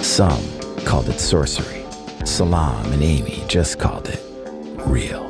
Some 0.04 0.42
called 0.84 1.08
it 1.08 1.20
sorcery. 1.20 1.84
Salaam 2.24 2.92
and 2.92 3.02
Amy 3.02 3.44
just 3.46 3.78
called 3.78 4.08
it 4.08 4.22
real. 4.86 5.25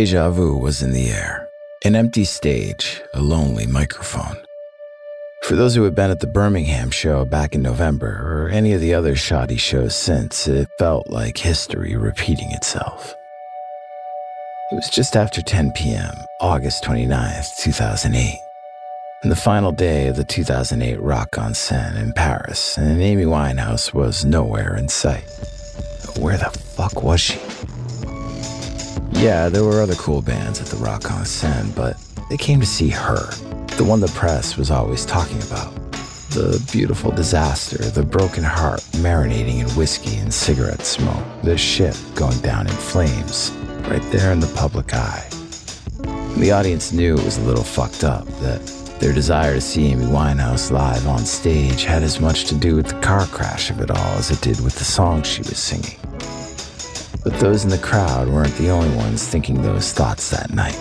Deja 0.00 0.30
vu 0.30 0.56
was 0.56 0.80
in 0.80 0.92
the 0.92 1.10
air. 1.10 1.46
An 1.84 1.94
empty 1.94 2.24
stage, 2.24 3.02
a 3.12 3.20
lonely 3.20 3.66
microphone. 3.66 4.38
For 5.42 5.56
those 5.56 5.74
who 5.74 5.82
had 5.82 5.94
been 5.94 6.10
at 6.10 6.20
the 6.20 6.26
Birmingham 6.26 6.90
show 6.90 7.26
back 7.26 7.54
in 7.54 7.60
November, 7.60 8.08
or 8.24 8.48
any 8.48 8.72
of 8.72 8.80
the 8.80 8.94
other 8.94 9.14
shoddy 9.14 9.58
shows 9.58 9.94
since, 9.94 10.48
it 10.48 10.70
felt 10.78 11.10
like 11.10 11.36
history 11.36 11.96
repeating 11.96 12.50
itself. 12.52 13.14
It 14.72 14.76
was 14.76 14.88
just 14.88 15.16
after 15.16 15.42
10 15.42 15.72
p.m., 15.72 16.14
August 16.40 16.82
29th, 16.82 17.58
2008, 17.58 18.38
and 19.22 19.30
the 19.30 19.36
final 19.36 19.70
day 19.70 20.06
of 20.06 20.16
the 20.16 20.24
2008 20.24 20.98
Rock 20.98 21.36
en 21.36 21.52
Seine 21.52 22.00
in 22.00 22.14
Paris, 22.14 22.78
and 22.78 23.02
Amy 23.02 23.26
Winehouse 23.26 23.92
was 23.92 24.24
nowhere 24.24 24.74
in 24.78 24.88
sight. 24.88 25.28
Where 26.18 26.38
the 26.38 26.48
fuck 26.48 27.02
was 27.02 27.20
she? 27.20 27.38
Yeah, 29.20 29.50
there 29.50 29.64
were 29.64 29.82
other 29.82 29.96
cool 29.96 30.22
bands 30.22 30.62
at 30.62 30.68
the 30.68 30.78
Rock 30.78 31.10
en 31.10 31.26
Seine, 31.26 31.70
but 31.76 31.98
they 32.30 32.38
came 32.38 32.58
to 32.58 32.64
see 32.64 32.88
her, 32.88 33.30
the 33.76 33.84
one 33.84 34.00
the 34.00 34.08
press 34.14 34.56
was 34.56 34.70
always 34.70 35.04
talking 35.04 35.36
about. 35.42 35.74
The 36.30 36.66
beautiful 36.72 37.10
disaster, 37.10 37.76
the 37.90 38.02
broken 38.02 38.42
heart 38.42 38.80
marinating 39.02 39.60
in 39.60 39.68
whiskey 39.76 40.16
and 40.16 40.32
cigarette 40.32 40.86
smoke, 40.86 41.22
the 41.42 41.58
ship 41.58 41.94
going 42.14 42.38
down 42.38 42.66
in 42.66 42.72
flames, 42.72 43.50
right 43.90 44.00
there 44.10 44.32
in 44.32 44.40
the 44.40 44.50
public 44.56 44.94
eye. 44.94 45.28
The 46.38 46.52
audience 46.52 46.90
knew 46.90 47.14
it 47.14 47.22
was 47.22 47.36
a 47.36 47.42
little 47.42 47.62
fucked 47.62 48.04
up, 48.04 48.26
that 48.40 48.64
their 49.00 49.12
desire 49.12 49.52
to 49.52 49.60
see 49.60 49.88
Amy 49.88 50.06
Winehouse 50.06 50.70
live 50.70 51.06
on 51.06 51.26
stage 51.26 51.84
had 51.84 52.02
as 52.02 52.20
much 52.20 52.46
to 52.46 52.54
do 52.54 52.74
with 52.74 52.86
the 52.86 53.00
car 53.00 53.26
crash 53.26 53.68
of 53.68 53.82
it 53.82 53.90
all 53.90 54.14
as 54.16 54.30
it 54.30 54.40
did 54.40 54.60
with 54.60 54.76
the 54.76 54.84
song 54.84 55.22
she 55.22 55.42
was 55.42 55.58
singing. 55.58 55.98
But 57.22 57.38
those 57.38 57.64
in 57.64 57.70
the 57.70 57.78
crowd 57.78 58.28
weren't 58.28 58.54
the 58.56 58.70
only 58.70 58.94
ones 58.96 59.26
thinking 59.26 59.60
those 59.60 59.92
thoughts 59.92 60.30
that 60.30 60.52
night. 60.52 60.78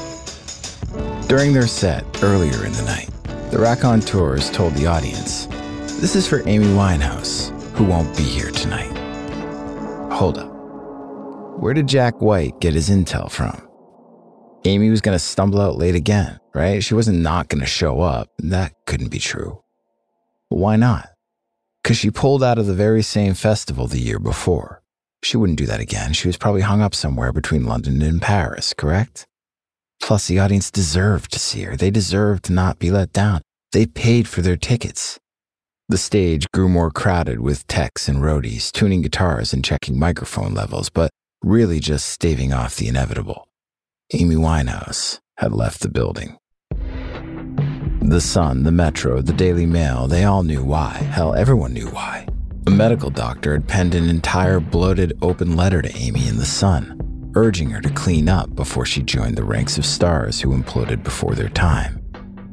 During 1.28 1.54
their 1.54 1.68
set, 1.68 2.06
earlier 2.24 2.66
in 2.66 2.72
the 2.72 2.84
night, 2.84 3.10
the 3.52 3.60
raconteurs 3.60 4.50
told 4.50 4.74
the 4.74 4.88
audience, 4.88 5.48
This 6.00 6.16
is 6.16 6.28
for 6.28 6.48
Amy 6.48 6.68
Winehouse, 6.68 7.50
who 7.74 7.84
won't 7.84 8.16
be 8.16 8.24
here 8.24 8.52
tonight. 8.52 8.92
Hold 10.12 10.38
up. 10.38 10.50
Where 11.60 11.74
did 11.74 11.88
Jack 11.88 12.22
White 12.22 12.60
get 12.62 12.74
his 12.74 12.90
intel 12.90 13.30
from? 13.30 13.68
Amy 14.66 14.90
was 14.90 15.02
going 15.02 15.16
to 15.16 15.24
stumble 15.24 15.62
out 15.62 15.78
late 15.78 15.96
again, 15.96 16.40
right? 16.54 16.84
She 16.84 16.94
wasn't 16.94 17.20
not 17.20 17.50
going 17.50 17.62
to 17.62 17.68
show 17.68 18.02
up. 18.02 18.30
That 18.40 18.74
couldn't 18.86 19.10
be 19.10 19.20
true. 19.20 19.62
Why 20.50 20.78
not? 20.78 21.10
Because 21.84 21.98
she 21.98 22.12
pulled 22.12 22.44
out 22.44 22.58
of 22.58 22.66
the 22.66 22.74
very 22.74 23.02
same 23.02 23.34
festival 23.34 23.88
the 23.88 24.00
year 24.00 24.20
before. 24.20 24.79
She 25.24 25.38
wouldn't 25.38 25.58
do 25.58 25.66
that 25.66 25.80
again. 25.80 26.14
She 26.14 26.28
was 26.28 26.38
probably 26.38 26.62
hung 26.62 26.82
up 26.82 26.96
somewhere 26.96 27.32
between 27.32 27.66
London 27.66 28.02
and 28.02 28.22
Paris, 28.22 28.74
correct? 28.74 29.26
Plus, 30.02 30.28
the 30.28 30.40
audience 30.40 30.72
deserved 30.72 31.32
to 31.34 31.40
see 31.40 31.64
her. 31.64 31.76
They 31.76 31.92
deserved 31.92 32.46
to 32.46 32.54
not 32.54 32.80
be 32.80 32.90
let 32.90 33.12
down. 33.12 33.42
They 33.72 33.86
paid 33.86 34.28
for 34.28 34.42
their 34.42 34.58
tickets. 34.58 35.20
The 35.90 35.98
stage 35.98 36.46
grew 36.54 36.70
more 36.70 36.92
crowded 36.92 37.40
with 37.40 37.68
techs 37.68 38.08
and 38.08 38.20
roadies, 38.20 38.72
tuning 38.72 39.02
guitars 39.02 39.54
and 39.54 39.66
checking 39.66 40.00
microphone 40.00 40.54
levels, 40.54 40.90
but 40.90 41.10
really 41.44 41.80
just 41.80 42.08
staving 42.08 42.54
off 42.54 42.76
the 42.76 42.88
inevitable. 42.88 43.48
Amy 44.14 44.36
Winehouse 44.36 45.20
had 45.38 45.52
left 45.52 45.82
the 45.82 45.90
building. 45.90 46.38
The 48.02 48.22
Sun, 48.22 48.64
the 48.64 48.72
Metro, 48.72 49.22
the 49.22 49.34
Daily 49.34 49.66
Mail, 49.66 50.08
they 50.08 50.24
all 50.24 50.44
knew 50.44 50.64
why. 50.64 50.94
Hell, 51.12 51.36
everyone 51.36 51.74
knew 51.74 51.88
why. 51.88 52.28
A 52.68 52.72
medical 52.72 53.10
doctor 53.10 53.54
had 53.54 53.68
penned 53.68 53.96
an 53.96 54.10
entire 54.10 54.60
bloated 54.60 55.18
open 55.22 55.56
letter 55.56 55.82
to 55.82 55.96
Amy 55.96 56.28
in 56.28 56.38
The 56.38 56.46
Sun, 56.46 57.32
urging 57.36 57.70
her 57.70 57.82
to 57.82 57.90
clean 57.90 58.28
up 58.28 58.54
before 58.56 58.86
she 58.86 59.02
joined 59.02 59.38
the 59.38 59.44
ranks 59.44 59.78
of 59.78 59.86
stars 59.86 60.42
who 60.42 60.56
imploded 60.56 61.02
before 61.02 61.36
their 61.36 61.50
time. 61.50 62.04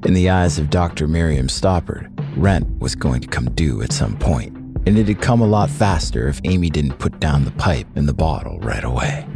In 0.05 0.15
the 0.15 0.31
eyes 0.31 0.59
of 0.59 0.71
Dr. 0.71 1.09
Miriam 1.09 1.49
Stoppard, 1.49 2.09
rent 2.37 2.67
was 2.79 2.95
going 2.95 3.21
to 3.21 3.29
come 3.29 3.51
due 3.51 3.83
at 3.83 3.93
some 3.93 4.17
point, 4.17 4.57
and 4.87 4.97
it'd 4.97 5.21
come 5.21 5.41
a 5.41 5.47
lot 5.47 5.69
faster 5.69 6.29
if 6.29 6.41
Amy 6.45 6.71
didn't 6.71 6.99
put 6.99 7.19
down 7.19 7.45
the 7.45 7.51
pipe 7.53 7.89
and 7.97 8.09
the 8.09 8.15
bottle 8.15 8.59
right 8.61 8.85
away. 8.85 9.27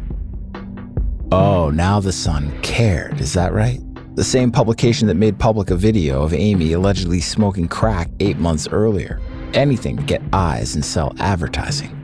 Oh, 1.32 1.70
now 1.70 2.00
the 2.00 2.12
Sun 2.12 2.58
cared, 2.62 3.20
is 3.20 3.32
that 3.34 3.52
right? 3.52 3.80
The 4.14 4.24
same 4.24 4.50
publication 4.50 5.08
that 5.08 5.14
made 5.14 5.38
public 5.38 5.70
a 5.70 5.76
video 5.76 6.22
of 6.22 6.32
Amy 6.32 6.72
allegedly 6.72 7.20
smoking 7.20 7.68
crack 7.68 8.08
eight 8.20 8.38
months 8.38 8.68
earlier. 8.68 9.20
Anything 9.54 9.96
to 9.96 10.02
get 10.02 10.22
eyes 10.32 10.74
and 10.74 10.84
sell 10.84 11.14
advertising. 11.18 11.96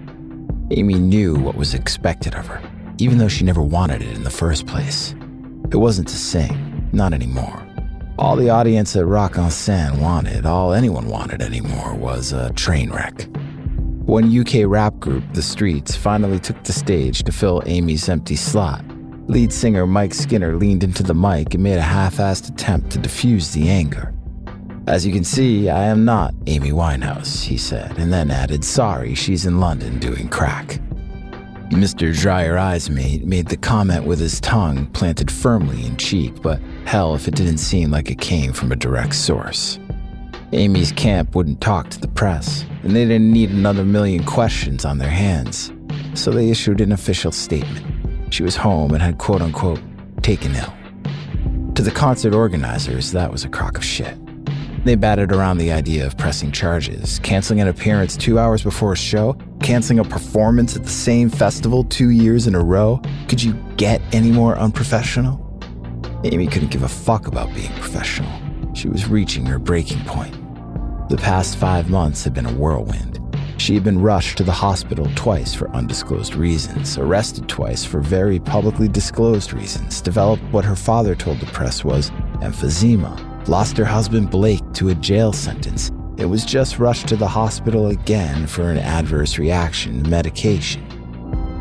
Amy 0.70 0.94
knew 0.94 1.34
what 1.34 1.54
was 1.54 1.74
expected 1.74 2.34
of 2.34 2.46
her, 2.46 2.60
even 2.98 3.18
though 3.18 3.28
she 3.28 3.44
never 3.44 3.62
wanted 3.62 4.02
it 4.02 4.16
in 4.16 4.24
the 4.24 4.30
first 4.30 4.66
place. 4.66 5.14
It 5.70 5.76
wasn't 5.76 6.08
to 6.08 6.16
sing, 6.16 6.88
not 6.92 7.12
anymore. 7.12 7.62
All 8.18 8.36
the 8.36 8.50
audience 8.50 8.96
at 8.96 9.06
Rock 9.06 9.38
en 9.38 9.50
Seine 9.50 10.00
wanted, 10.00 10.46
all 10.46 10.72
anyone 10.72 11.08
wanted 11.08 11.42
anymore, 11.42 11.94
was 11.94 12.32
a 12.32 12.52
train 12.54 12.90
wreck. 12.90 13.28
When 14.06 14.36
UK 14.36 14.66
rap 14.66 14.98
group 14.98 15.24
The 15.32 15.42
Streets 15.42 15.94
finally 15.94 16.38
took 16.38 16.62
the 16.64 16.72
stage 16.72 17.22
to 17.24 17.32
fill 17.32 17.62
Amy's 17.66 18.08
empty 18.08 18.36
slot, 18.36 18.84
Lead 19.28 19.52
singer 19.52 19.88
Mike 19.88 20.14
Skinner 20.14 20.54
leaned 20.54 20.84
into 20.84 21.02
the 21.02 21.14
mic 21.14 21.54
and 21.54 21.62
made 21.62 21.78
a 21.78 21.82
half 21.82 22.18
assed 22.18 22.48
attempt 22.48 22.90
to 22.90 22.98
diffuse 22.98 23.52
the 23.52 23.68
anger. 23.68 24.14
As 24.86 25.04
you 25.04 25.12
can 25.12 25.24
see, 25.24 25.68
I 25.68 25.86
am 25.86 26.04
not 26.04 26.32
Amy 26.46 26.70
Winehouse, 26.70 27.42
he 27.42 27.58
said, 27.58 27.98
and 27.98 28.12
then 28.12 28.30
added, 28.30 28.64
Sorry, 28.64 29.16
she's 29.16 29.44
in 29.44 29.58
London 29.58 29.98
doing 29.98 30.28
crack. 30.28 30.80
Mr. 31.70 32.16
Dry 32.16 32.44
Your 32.44 32.56
Eyes 32.56 32.88
mate 32.88 33.24
made 33.24 33.48
the 33.48 33.56
comment 33.56 34.04
with 34.04 34.20
his 34.20 34.40
tongue 34.40 34.86
planted 34.92 35.28
firmly 35.28 35.84
in 35.84 35.96
cheek, 35.96 36.40
but 36.40 36.60
hell 36.84 37.16
if 37.16 37.26
it 37.26 37.34
didn't 37.34 37.58
seem 37.58 37.90
like 37.90 38.12
it 38.12 38.20
came 38.20 38.52
from 38.52 38.70
a 38.70 38.76
direct 38.76 39.16
source. 39.16 39.80
Amy's 40.52 40.92
camp 40.92 41.34
wouldn't 41.34 41.60
talk 41.60 41.90
to 41.90 42.00
the 42.00 42.06
press, 42.06 42.64
and 42.84 42.94
they 42.94 43.04
didn't 43.04 43.32
need 43.32 43.50
another 43.50 43.84
million 43.84 44.22
questions 44.22 44.84
on 44.84 44.98
their 44.98 45.10
hands, 45.10 45.72
so 46.14 46.30
they 46.30 46.48
issued 46.48 46.80
an 46.80 46.92
official 46.92 47.32
statement. 47.32 47.84
She 48.32 48.44
was 48.44 48.54
home 48.54 48.94
and 48.94 49.02
had 49.02 49.18
quote 49.18 49.42
unquote 49.42 49.80
taken 50.22 50.54
ill. 50.54 50.72
To 51.74 51.82
the 51.82 51.90
concert 51.90 52.34
organizers, 52.34 53.10
that 53.10 53.32
was 53.32 53.44
a 53.44 53.48
crock 53.48 53.76
of 53.76 53.84
shit. 53.84 54.16
They 54.86 54.94
batted 54.94 55.32
around 55.32 55.58
the 55.58 55.72
idea 55.72 56.06
of 56.06 56.16
pressing 56.16 56.52
charges, 56.52 57.18
canceling 57.24 57.60
an 57.60 57.66
appearance 57.66 58.16
two 58.16 58.38
hours 58.38 58.62
before 58.62 58.92
a 58.92 58.96
show, 58.96 59.36
canceling 59.60 59.98
a 59.98 60.04
performance 60.04 60.76
at 60.76 60.84
the 60.84 60.88
same 60.88 61.28
festival 61.28 61.82
two 61.82 62.10
years 62.10 62.46
in 62.46 62.54
a 62.54 62.62
row. 62.62 63.02
Could 63.26 63.42
you 63.42 63.54
get 63.76 64.00
any 64.12 64.30
more 64.30 64.56
unprofessional? 64.56 65.42
Amy 66.22 66.46
couldn't 66.46 66.70
give 66.70 66.84
a 66.84 66.88
fuck 66.88 67.26
about 67.26 67.52
being 67.52 67.72
professional. 67.72 68.30
She 68.74 68.88
was 68.88 69.08
reaching 69.08 69.44
her 69.46 69.58
breaking 69.58 70.04
point. 70.04 70.34
The 71.08 71.16
past 71.16 71.56
five 71.56 71.90
months 71.90 72.22
had 72.22 72.32
been 72.32 72.46
a 72.46 72.54
whirlwind. 72.54 73.18
She 73.58 73.74
had 73.74 73.82
been 73.82 74.00
rushed 74.00 74.38
to 74.38 74.44
the 74.44 74.52
hospital 74.52 75.10
twice 75.16 75.52
for 75.52 75.68
undisclosed 75.70 76.36
reasons, 76.36 76.96
arrested 76.96 77.48
twice 77.48 77.84
for 77.84 77.98
very 77.98 78.38
publicly 78.38 78.86
disclosed 78.86 79.52
reasons, 79.52 80.00
developed 80.00 80.44
what 80.52 80.64
her 80.64 80.76
father 80.76 81.16
told 81.16 81.40
the 81.40 81.46
press 81.46 81.82
was 81.82 82.12
emphysema, 82.40 83.35
lost 83.48 83.76
her 83.76 83.84
husband 83.84 84.30
Blake 84.30 84.62
to 84.74 84.88
a 84.88 84.94
jail 84.94 85.32
sentence, 85.32 85.88
and 86.18 86.30
was 86.30 86.44
just 86.44 86.78
rushed 86.78 87.08
to 87.08 87.16
the 87.16 87.28
hospital 87.28 87.88
again 87.88 88.46
for 88.46 88.70
an 88.70 88.78
adverse 88.78 89.38
reaction 89.38 90.02
to 90.02 90.10
medication. 90.10 90.82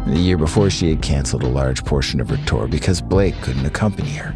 The 0.07 0.19
year 0.19 0.37
before, 0.37 0.69
she 0.69 0.89
had 0.89 1.01
canceled 1.01 1.43
a 1.43 1.47
large 1.47 1.83
portion 1.83 2.21
of 2.21 2.29
her 2.29 2.37
tour 2.45 2.67
because 2.67 3.01
Blake 3.01 3.35
couldn't 3.41 3.65
accompany 3.65 4.11
her. 4.11 4.35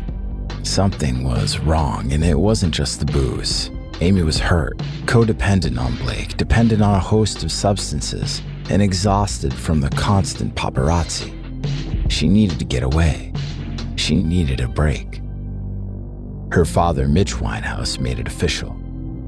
Something 0.63 1.23
was 1.23 1.59
wrong, 1.59 2.11
and 2.11 2.23
it 2.23 2.39
wasn't 2.39 2.73
just 2.73 2.99
the 2.99 3.05
booze. 3.05 3.71
Amy 4.01 4.23
was 4.23 4.39
hurt, 4.39 4.77
codependent 5.05 5.79
on 5.79 5.95
Blake, 5.97 6.37
dependent 6.37 6.81
on 6.81 6.95
a 6.95 6.99
host 6.99 7.43
of 7.43 7.51
substances, 7.51 8.41
and 8.69 8.81
exhausted 8.81 9.53
from 9.53 9.81
the 9.81 9.89
constant 9.89 10.55
paparazzi. 10.55 11.33
She 12.11 12.27
needed 12.27 12.59
to 12.59 12.65
get 12.65 12.83
away. 12.83 13.33
She 13.95 14.15
needed 14.15 14.61
a 14.61 14.67
break. 14.67 15.08
Her 16.51 16.65
father, 16.65 17.07
Mitch 17.07 17.35
Winehouse, 17.35 17.99
made 17.99 18.19
it 18.19 18.27
official. 18.27 18.75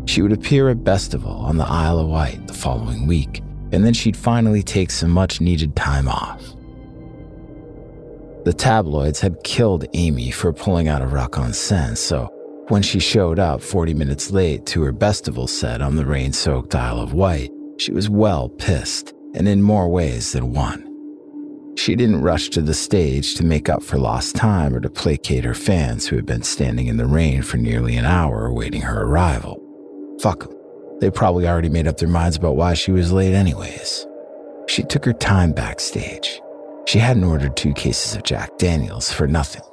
She 0.05 0.21
would 0.21 0.31
appear 0.31 0.69
at 0.69 0.83
Bestival 0.83 1.39
on 1.41 1.57
the 1.57 1.67
Isle 1.67 1.99
of 1.99 2.07
Wight 2.07 2.47
the 2.47 2.53
following 2.53 3.05
week, 3.05 3.43
and 3.71 3.85
then 3.85 3.93
she'd 3.93 4.17
finally 4.17 4.63
take 4.63 4.89
some 4.89 5.11
much 5.11 5.39
needed 5.39 5.75
time 5.75 6.07
off. 6.07 6.41
The 8.43 8.53
tabloids 8.53 9.19
had 9.19 9.43
killed 9.43 9.85
Amy 9.93 10.31
for 10.31 10.51
pulling 10.51 10.87
out 10.87 11.03
of 11.03 11.13
Rock 11.13 11.37
en 11.37 11.53
Seine, 11.53 11.95
so 11.95 12.33
when 12.69 12.81
she 12.81 12.99
showed 12.99 13.37
up 13.37 13.61
40 13.61 13.93
minutes 13.93 14.31
late 14.31 14.65
to 14.67 14.81
her 14.81 14.91
Bestival 14.91 15.47
set 15.47 15.81
on 15.81 15.95
the 15.95 16.05
rain 16.05 16.33
soaked 16.33 16.73
Isle 16.73 16.99
of 16.99 17.13
Wight, 17.13 17.51
she 17.77 17.91
was 17.91 18.09
well 18.09 18.49
pissed, 18.49 19.13
and 19.35 19.47
in 19.47 19.61
more 19.61 19.89
ways 19.89 20.31
than 20.31 20.53
one. 20.53 20.90
She 21.75 21.95
didn't 21.95 22.21
rush 22.21 22.49
to 22.49 22.61
the 22.61 22.73
stage 22.73 23.35
to 23.35 23.45
make 23.45 23.69
up 23.69 23.81
for 23.81 23.97
lost 23.97 24.35
time 24.35 24.75
or 24.75 24.79
to 24.81 24.89
placate 24.89 25.43
her 25.45 25.53
fans 25.53 26.07
who 26.07 26.15
had 26.15 26.25
been 26.25 26.43
standing 26.43 26.87
in 26.87 26.97
the 26.97 27.05
rain 27.05 27.41
for 27.41 27.57
nearly 27.57 27.95
an 27.95 28.05
hour 28.05 28.45
awaiting 28.45 28.81
her 28.81 29.03
arrival. 29.03 29.61
Fuck 30.21 30.41
them. 30.41 30.57
They 30.99 31.09
probably 31.09 31.47
already 31.47 31.69
made 31.69 31.87
up 31.87 31.97
their 31.97 32.09
minds 32.09 32.37
about 32.37 32.57
why 32.57 32.75
she 32.75 32.91
was 32.91 33.11
late, 33.11 33.33
anyways. 33.33 34.05
She 34.67 34.83
took 34.83 35.05
her 35.05 35.13
time 35.13 35.53
backstage. 35.53 36.41
She 36.85 36.99
hadn't 36.99 37.23
ordered 37.23 37.55
two 37.55 37.73
cases 37.73 38.15
of 38.15 38.23
Jack 38.23 38.57
Daniels 38.57 39.11
for 39.11 39.25
nothing. 39.27 39.63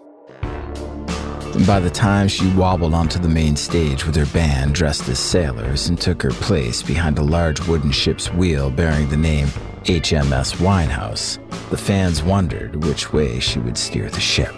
By 1.67 1.81
the 1.81 1.91
time 1.91 2.29
she 2.29 2.51
wobbled 2.55 2.95
onto 2.95 3.19
the 3.19 3.29
main 3.29 3.57
stage 3.57 4.07
with 4.07 4.15
her 4.17 4.27
band 4.27 4.75
dressed 4.75 5.09
as 5.09 5.19
sailors 5.19 5.89
and 5.89 6.01
took 6.01 6.23
her 6.23 6.31
place 6.31 6.83
behind 6.83 7.19
a 7.19 7.23
large 7.23 7.67
wooden 7.67 7.91
ship's 7.91 8.33
wheel 8.33 8.71
bearing 8.71 9.09
the 9.09 9.17
name 9.17 9.49
HMS 9.85 10.57
Winehouse, 10.57 11.39
the 11.71 11.77
fans 11.77 12.23
wondered 12.23 12.85
which 12.85 13.13
way 13.13 13.41
she 13.41 13.59
would 13.59 13.79
steer 13.79 14.11
the 14.11 14.21
ship. 14.21 14.55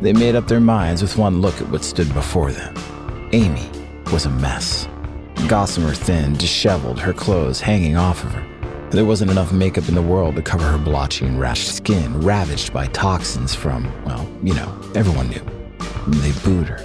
They 0.00 0.12
made 0.12 0.34
up 0.34 0.48
their 0.48 0.60
minds 0.60 1.02
with 1.02 1.16
one 1.16 1.40
look 1.40 1.60
at 1.60 1.68
what 1.70 1.84
stood 1.84 2.12
before 2.12 2.52
them. 2.52 2.74
Amy 3.32 3.68
was 4.12 4.26
a 4.26 4.30
mess. 4.30 4.88
Gossamer 5.48 5.94
thin, 5.94 6.34
disheveled, 6.34 6.98
her 6.98 7.12
clothes 7.12 7.60
hanging 7.60 7.96
off 7.96 8.24
of 8.24 8.32
her. 8.32 8.88
There 8.90 9.04
wasn't 9.04 9.30
enough 9.30 9.52
makeup 9.52 9.88
in 9.88 9.94
the 9.94 10.02
world 10.02 10.36
to 10.36 10.42
cover 10.42 10.64
her 10.64 10.78
blotchy 10.78 11.26
and 11.26 11.38
rashed 11.38 11.72
skin, 11.72 12.20
ravaged 12.20 12.72
by 12.72 12.86
toxins 12.88 13.54
from, 13.54 13.90
well, 14.04 14.28
you 14.42 14.54
know, 14.54 14.80
everyone 14.94 15.28
knew. 15.28 15.44
They 16.08 16.32
booed 16.42 16.68
her. 16.68 16.84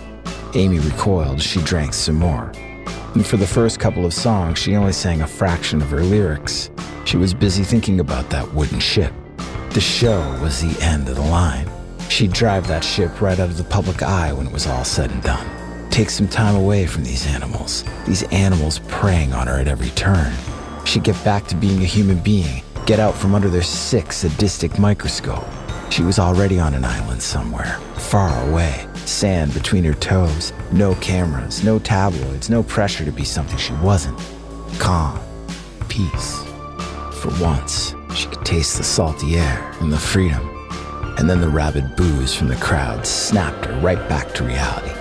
Amy 0.53 0.79
recoiled. 0.79 1.41
She 1.41 1.61
drank 1.61 1.93
some 1.93 2.15
more. 2.15 2.51
And 3.15 3.25
for 3.25 3.37
the 3.37 3.47
first 3.47 3.79
couple 3.79 4.05
of 4.05 4.13
songs, 4.13 4.59
she 4.59 4.75
only 4.75 4.93
sang 4.93 5.21
a 5.21 5.27
fraction 5.27 5.81
of 5.81 5.89
her 5.89 6.01
lyrics. 6.01 6.69
She 7.05 7.17
was 7.17 7.35
busy 7.35 7.63
thinking 7.63 7.99
about 7.99 8.31
that 8.31 8.51
wooden 8.55 8.79
ship. 8.79 9.13
The 9.69 9.79
show 9.79 10.19
was 10.41 10.59
the 10.59 10.83
end 10.83 11.07
of 11.07 11.15
the 11.15 11.21
line. 11.21 11.69
She'd 12.09 12.33
drive 12.33 12.67
that 12.67 12.83
ship 12.83 13.21
right 13.21 13.39
out 13.39 13.49
of 13.49 13.57
the 13.57 13.63
public 13.63 14.01
eye 14.01 14.33
when 14.33 14.47
it 14.47 14.51
was 14.53 14.65
all 14.65 14.83
said 14.83 15.11
and 15.11 15.21
done. 15.21 15.47
Take 15.91 16.09
some 16.09 16.27
time 16.27 16.55
away 16.55 16.87
from 16.87 17.03
these 17.03 17.27
animals, 17.27 17.83
these 18.07 18.23
animals 18.23 18.79
preying 18.87 19.33
on 19.33 19.45
her 19.45 19.59
at 19.59 19.67
every 19.67 19.89
turn. 19.91 20.33
She'd 20.83 21.03
get 21.03 21.23
back 21.23 21.45
to 21.47 21.55
being 21.55 21.83
a 21.83 21.85
human 21.85 22.17
being, 22.17 22.63
get 22.87 22.99
out 22.99 23.13
from 23.13 23.35
under 23.35 23.49
their 23.49 23.61
sick, 23.61 24.11
sadistic 24.11 24.79
microscope. 24.79 25.45
She 25.91 26.01
was 26.01 26.17
already 26.17 26.59
on 26.59 26.73
an 26.73 26.85
island 26.85 27.21
somewhere, 27.21 27.79
far 27.93 28.49
away, 28.49 28.87
sand 29.05 29.53
between 29.53 29.83
her 29.83 29.93
toes, 29.93 30.53
no 30.71 30.95
cameras, 30.95 31.63
no 31.63 31.77
tabloids, 31.77 32.49
no 32.49 32.63
pressure 32.63 33.05
to 33.05 33.11
be 33.11 33.23
something 33.23 33.57
she 33.57 33.73
wasn't. 33.73 34.19
Calm, 34.79 35.19
peace. 35.87 36.43
For 37.25 37.43
once, 37.43 37.95
she 38.13 38.27
could 38.27 38.45
taste 38.45 38.77
the 38.77 38.83
salty 38.83 39.37
air 39.37 39.71
and 39.79 39.91
the 39.91 39.97
freedom. 39.97 40.47
And 41.17 41.27
then 41.27 41.41
the 41.41 41.49
rabid 41.49 41.95
boos 41.95 42.35
from 42.35 42.49
the 42.49 42.55
crowd 42.57 43.03
snapped 43.03 43.65
her 43.65 43.79
right 43.79 43.97
back 44.07 44.31
to 44.35 44.43
reality. 44.43 44.91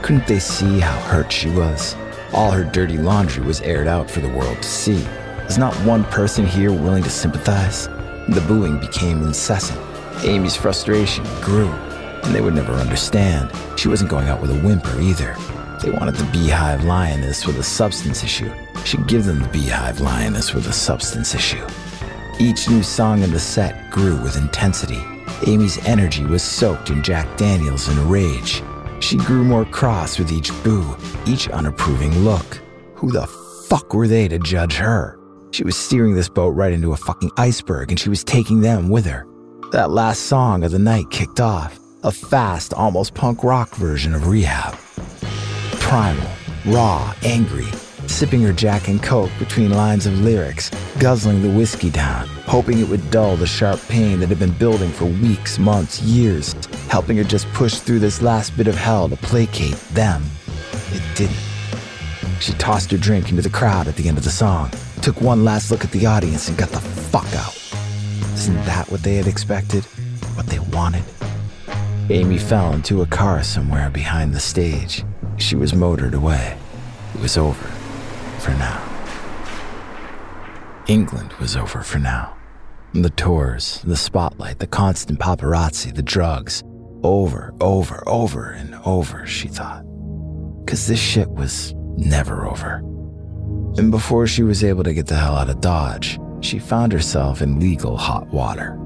Couldn't 0.00 0.28
they 0.28 0.38
see 0.38 0.78
how 0.78 0.96
hurt 1.00 1.32
she 1.32 1.50
was? 1.50 1.96
All 2.32 2.52
her 2.52 2.62
dirty 2.62 2.98
laundry 2.98 3.44
was 3.44 3.62
aired 3.62 3.88
out 3.88 4.08
for 4.08 4.20
the 4.20 4.28
world 4.28 4.58
to 4.58 4.68
see. 4.68 5.04
Was 5.44 5.58
not 5.58 5.74
one 5.78 6.04
person 6.04 6.46
here 6.46 6.70
willing 6.70 7.02
to 7.02 7.10
sympathize? 7.10 7.88
The 8.28 8.44
booing 8.46 8.78
became 8.78 9.20
incessant. 9.24 9.80
Amy's 10.22 10.54
frustration 10.54 11.24
grew, 11.40 11.68
and 11.68 12.32
they 12.32 12.42
would 12.42 12.54
never 12.54 12.74
understand. 12.74 13.50
She 13.76 13.88
wasn't 13.88 14.10
going 14.10 14.28
out 14.28 14.40
with 14.40 14.52
a 14.52 14.60
whimper 14.60 15.00
either. 15.00 15.34
They 15.82 15.90
wanted 15.90 16.14
the 16.14 16.30
beehive 16.32 16.84
lioness 16.84 17.46
with 17.46 17.58
a 17.58 17.62
substance 17.62 18.22
issue. 18.22 18.52
She'd 18.84 19.06
give 19.06 19.24
them 19.24 19.40
the 19.40 19.48
Beehive 19.48 20.00
Lioness 20.00 20.54
with 20.54 20.66
a 20.66 20.72
substance 20.72 21.34
issue. 21.34 21.66
Each 22.38 22.68
new 22.68 22.82
song 22.82 23.22
in 23.22 23.30
the 23.30 23.38
set 23.38 23.90
grew 23.90 24.20
with 24.22 24.36
intensity. 24.36 25.02
Amy's 25.46 25.84
energy 25.86 26.24
was 26.24 26.42
soaked 26.42 26.90
in 26.90 27.02
Jack 27.02 27.36
Daniels 27.36 27.88
and 27.88 27.98
rage. 28.10 28.62
She 29.00 29.16
grew 29.16 29.44
more 29.44 29.64
cross 29.64 30.18
with 30.18 30.32
each 30.32 30.50
boo, 30.62 30.96
each 31.26 31.48
unapproving 31.48 32.16
look. 32.20 32.60
Who 32.94 33.10
the 33.10 33.26
fuck 33.68 33.94
were 33.94 34.08
they 34.08 34.28
to 34.28 34.38
judge 34.38 34.74
her? 34.74 35.18
She 35.52 35.64
was 35.64 35.76
steering 35.76 36.14
this 36.14 36.28
boat 36.28 36.50
right 36.50 36.72
into 36.72 36.92
a 36.92 36.96
fucking 36.96 37.30
iceberg 37.36 37.90
and 37.90 37.98
she 37.98 38.08
was 38.08 38.24
taking 38.24 38.60
them 38.60 38.88
with 38.88 39.06
her. 39.06 39.26
That 39.72 39.90
last 39.90 40.22
song 40.22 40.64
of 40.64 40.70
the 40.70 40.78
night 40.78 41.10
kicked 41.10 41.40
off, 41.40 41.78
a 42.02 42.12
fast, 42.12 42.74
almost 42.74 43.14
punk 43.14 43.44
rock 43.44 43.74
version 43.76 44.14
of 44.14 44.28
Rehab. 44.28 44.76
Primal, 45.92 46.30
raw, 46.68 47.14
angry, 47.22 47.66
sipping 48.06 48.40
her 48.40 48.52
Jack 48.54 48.88
and 48.88 49.02
Coke 49.02 49.30
between 49.38 49.72
lines 49.72 50.06
of 50.06 50.18
lyrics, 50.20 50.70
guzzling 50.98 51.42
the 51.42 51.50
whiskey 51.50 51.90
down, 51.90 52.26
hoping 52.46 52.78
it 52.78 52.88
would 52.88 53.10
dull 53.10 53.36
the 53.36 53.46
sharp 53.46 53.78
pain 53.88 54.18
that 54.20 54.30
had 54.30 54.38
been 54.38 54.56
building 54.56 54.90
for 54.90 55.04
weeks, 55.04 55.58
months, 55.58 56.00
years, 56.00 56.54
helping 56.88 57.18
her 57.18 57.24
just 57.24 57.46
push 57.48 57.74
through 57.74 57.98
this 57.98 58.22
last 58.22 58.56
bit 58.56 58.68
of 58.68 58.74
hell 58.74 59.06
to 59.06 59.16
placate 59.16 59.76
them. 59.90 60.22
It 60.92 61.02
didn't. 61.14 61.36
She 62.40 62.54
tossed 62.54 62.90
her 62.92 62.96
drink 62.96 63.28
into 63.28 63.42
the 63.42 63.50
crowd 63.50 63.86
at 63.86 63.96
the 63.96 64.08
end 64.08 64.16
of 64.16 64.24
the 64.24 64.30
song, 64.30 64.70
took 65.02 65.20
one 65.20 65.44
last 65.44 65.70
look 65.70 65.84
at 65.84 65.90
the 65.90 66.06
audience, 66.06 66.48
and 66.48 66.56
got 66.56 66.70
the 66.70 66.80
fuck 66.80 67.30
out. 67.34 67.54
Isn't 68.32 68.64
that 68.64 68.90
what 68.90 69.02
they 69.02 69.16
had 69.16 69.26
expected? 69.26 69.84
What 70.36 70.46
they 70.46 70.58
wanted? 70.58 71.04
Amy 72.08 72.38
fell 72.38 72.72
into 72.72 73.02
a 73.02 73.06
car 73.06 73.42
somewhere 73.42 73.90
behind 73.90 74.32
the 74.32 74.40
stage. 74.40 75.04
She 75.38 75.56
was 75.56 75.74
motored 75.74 76.14
away. 76.14 76.56
It 77.14 77.20
was 77.20 77.36
over 77.36 77.68
for 78.38 78.50
now. 78.52 78.80
England 80.88 81.32
was 81.34 81.56
over 81.56 81.82
for 81.82 81.98
now. 81.98 82.36
The 82.92 83.10
tours, 83.10 83.80
the 83.84 83.96
spotlight, 83.96 84.58
the 84.58 84.66
constant 84.66 85.18
paparazzi, 85.18 85.94
the 85.94 86.02
drugs. 86.02 86.62
Over, 87.02 87.54
over, 87.60 88.02
over, 88.06 88.50
and 88.50 88.74
over, 88.84 89.26
she 89.26 89.48
thought. 89.48 89.84
Because 90.64 90.86
this 90.86 91.00
shit 91.00 91.28
was 91.30 91.74
never 91.96 92.46
over. 92.46 92.76
And 93.78 93.90
before 93.90 94.26
she 94.26 94.42
was 94.42 94.62
able 94.62 94.84
to 94.84 94.92
get 94.92 95.06
the 95.06 95.16
hell 95.16 95.36
out 95.36 95.48
of 95.48 95.60
Dodge, 95.60 96.18
she 96.40 96.58
found 96.58 96.92
herself 96.92 97.40
in 97.40 97.58
legal 97.58 97.96
hot 97.96 98.26
water. 98.28 98.76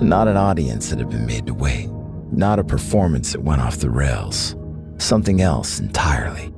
Not 0.00 0.28
an 0.28 0.36
audience 0.36 0.90
that 0.90 0.98
had 0.98 1.08
been 1.08 1.26
made 1.26 1.46
to 1.46 1.54
wait, 1.54 1.88
not 2.30 2.58
a 2.58 2.64
performance 2.64 3.32
that 3.32 3.42
went 3.42 3.62
off 3.62 3.78
the 3.78 3.90
rails, 3.90 4.54
something 4.98 5.40
else 5.40 5.78
entirely. 5.78 6.52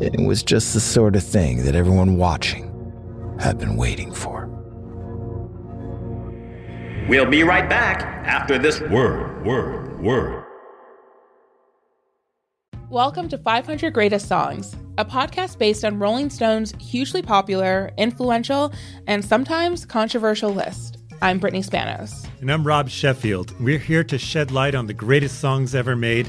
It 0.00 0.20
was 0.20 0.42
just 0.42 0.74
the 0.74 0.80
sort 0.80 1.14
of 1.14 1.22
thing 1.22 1.64
that 1.64 1.76
everyone 1.76 2.16
watching 2.16 2.70
had 3.38 3.58
been 3.58 3.76
waiting 3.76 4.12
for. 4.12 4.50
We'll 7.08 7.26
be 7.26 7.44
right 7.44 7.68
back 7.68 8.02
after 8.26 8.58
this 8.58 8.80
word, 8.80 9.46
word, 9.46 10.00
word. 10.02 10.44
Welcome 12.90 13.28
to 13.28 13.38
500 13.38 13.92
Greatest 13.92 14.26
Songs, 14.26 14.74
a 14.98 15.04
podcast 15.04 15.58
based 15.58 15.84
on 15.84 15.98
Rolling 15.98 16.30
Stone's 16.30 16.74
hugely 16.80 17.22
popular, 17.22 17.92
influential, 17.96 18.72
and 19.06 19.24
sometimes 19.24 19.86
controversial 19.86 20.50
list. 20.50 20.98
I'm 21.22 21.38
Brittany 21.38 21.62
Spanos. 21.62 22.26
And 22.40 22.50
I'm 22.50 22.66
Rob 22.66 22.88
Sheffield. 22.88 23.58
We're 23.60 23.78
here 23.78 24.04
to 24.04 24.18
shed 24.18 24.50
light 24.50 24.74
on 24.74 24.86
the 24.86 24.94
greatest 24.94 25.40
songs 25.40 25.74
ever 25.74 25.96
made 25.96 26.28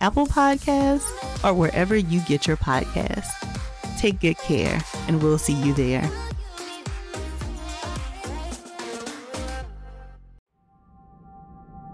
Apple 0.00 0.26
Podcasts, 0.26 1.08
or 1.44 1.54
wherever 1.54 1.96
you 1.96 2.20
get 2.20 2.46
your 2.46 2.56
podcasts. 2.56 3.30
Take 3.98 4.20
good 4.20 4.38
care, 4.38 4.80
and 5.08 5.22
we'll 5.22 5.38
see 5.38 5.54
you 5.54 5.72
there. 5.74 6.10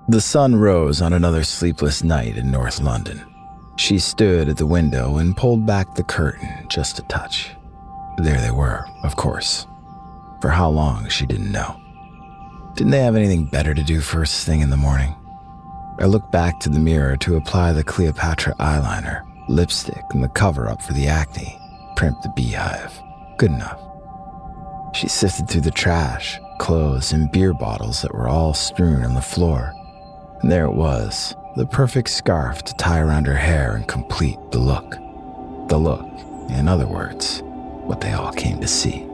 The 0.09 0.21
sun 0.21 0.57
rose 0.57 1.01
on 1.01 1.13
another 1.13 1.45
sleepless 1.45 2.03
night 2.03 2.37
in 2.37 2.51
North 2.51 2.81
London. 2.81 3.25
She 3.77 4.01
stood 4.01 4.49
at 4.49 4.57
the 4.57 4.67
window 4.67 5.19
and 5.19 5.37
pulled 5.37 5.65
back 5.65 5.95
the 5.95 6.03
curtain 6.03 6.67
just 6.69 6.99
a 6.99 7.03
touch. 7.03 7.51
There 8.19 8.41
they 8.41 8.51
were, 8.51 8.85
of 9.05 9.15
course, 9.15 9.67
for 10.41 10.49
how 10.49 10.69
long, 10.69 11.09
she 11.09 11.27
didn't 11.27 11.53
know. 11.53 11.81
Didn't 12.75 12.91
they 12.91 13.03
have 13.03 13.15
anything 13.15 13.45
better 13.45 13.73
to 13.73 13.85
do 13.85 14.01
first 14.01 14.45
thing 14.45 14.63
in 14.63 14.71
the 14.71 14.77
morning? 14.77 15.15
I 15.99 16.07
looked 16.07 16.31
back 16.31 16.61
to 16.61 16.69
the 16.69 16.79
mirror 16.79 17.17
to 17.19 17.37
apply 17.37 17.73
the 17.73 17.85
Cleopatra 17.85 18.55
eyeliner, 18.55 19.23
lipstick, 19.49 20.05
and 20.11 20.23
the 20.23 20.29
cover 20.29 20.69
up 20.69 20.81
for 20.81 20.93
the 20.93 21.09
acne. 21.09 21.59
Primp 21.97 22.23
the 22.23 22.31
beehive. 22.31 22.99
Good 23.37 23.51
enough. 23.51 23.81
She 24.95 25.09
sifted 25.09 25.49
through 25.49 25.61
the 25.63 25.71
trash, 25.71 26.41
clothes, 26.59 27.13
and 27.13 27.31
beer 27.31 27.53
bottles 27.53 28.03
that 28.03 28.15
were 28.15 28.29
all 28.29 28.55
strewn 28.55 29.05
on 29.05 29.15
the 29.15 29.21
floor. 29.21 29.75
And 30.41 30.51
there 30.51 30.65
it 30.65 30.75
was, 30.75 31.35
the 31.57 31.67
perfect 31.67 32.09
scarf 32.09 32.63
to 32.63 32.75
tie 32.77 33.01
around 33.01 33.27
her 33.27 33.37
hair 33.37 33.75
and 33.75 33.87
complete 33.87 34.39
the 34.51 34.59
look. 34.59 34.93
The 35.69 35.79
look, 35.79 36.07
in 36.49 36.69
other 36.69 36.87
words, 36.87 37.43
what 37.85 38.01
they 38.01 38.13
all 38.13 38.33
came 38.33 38.61
to 38.61 38.69
see. 38.69 39.07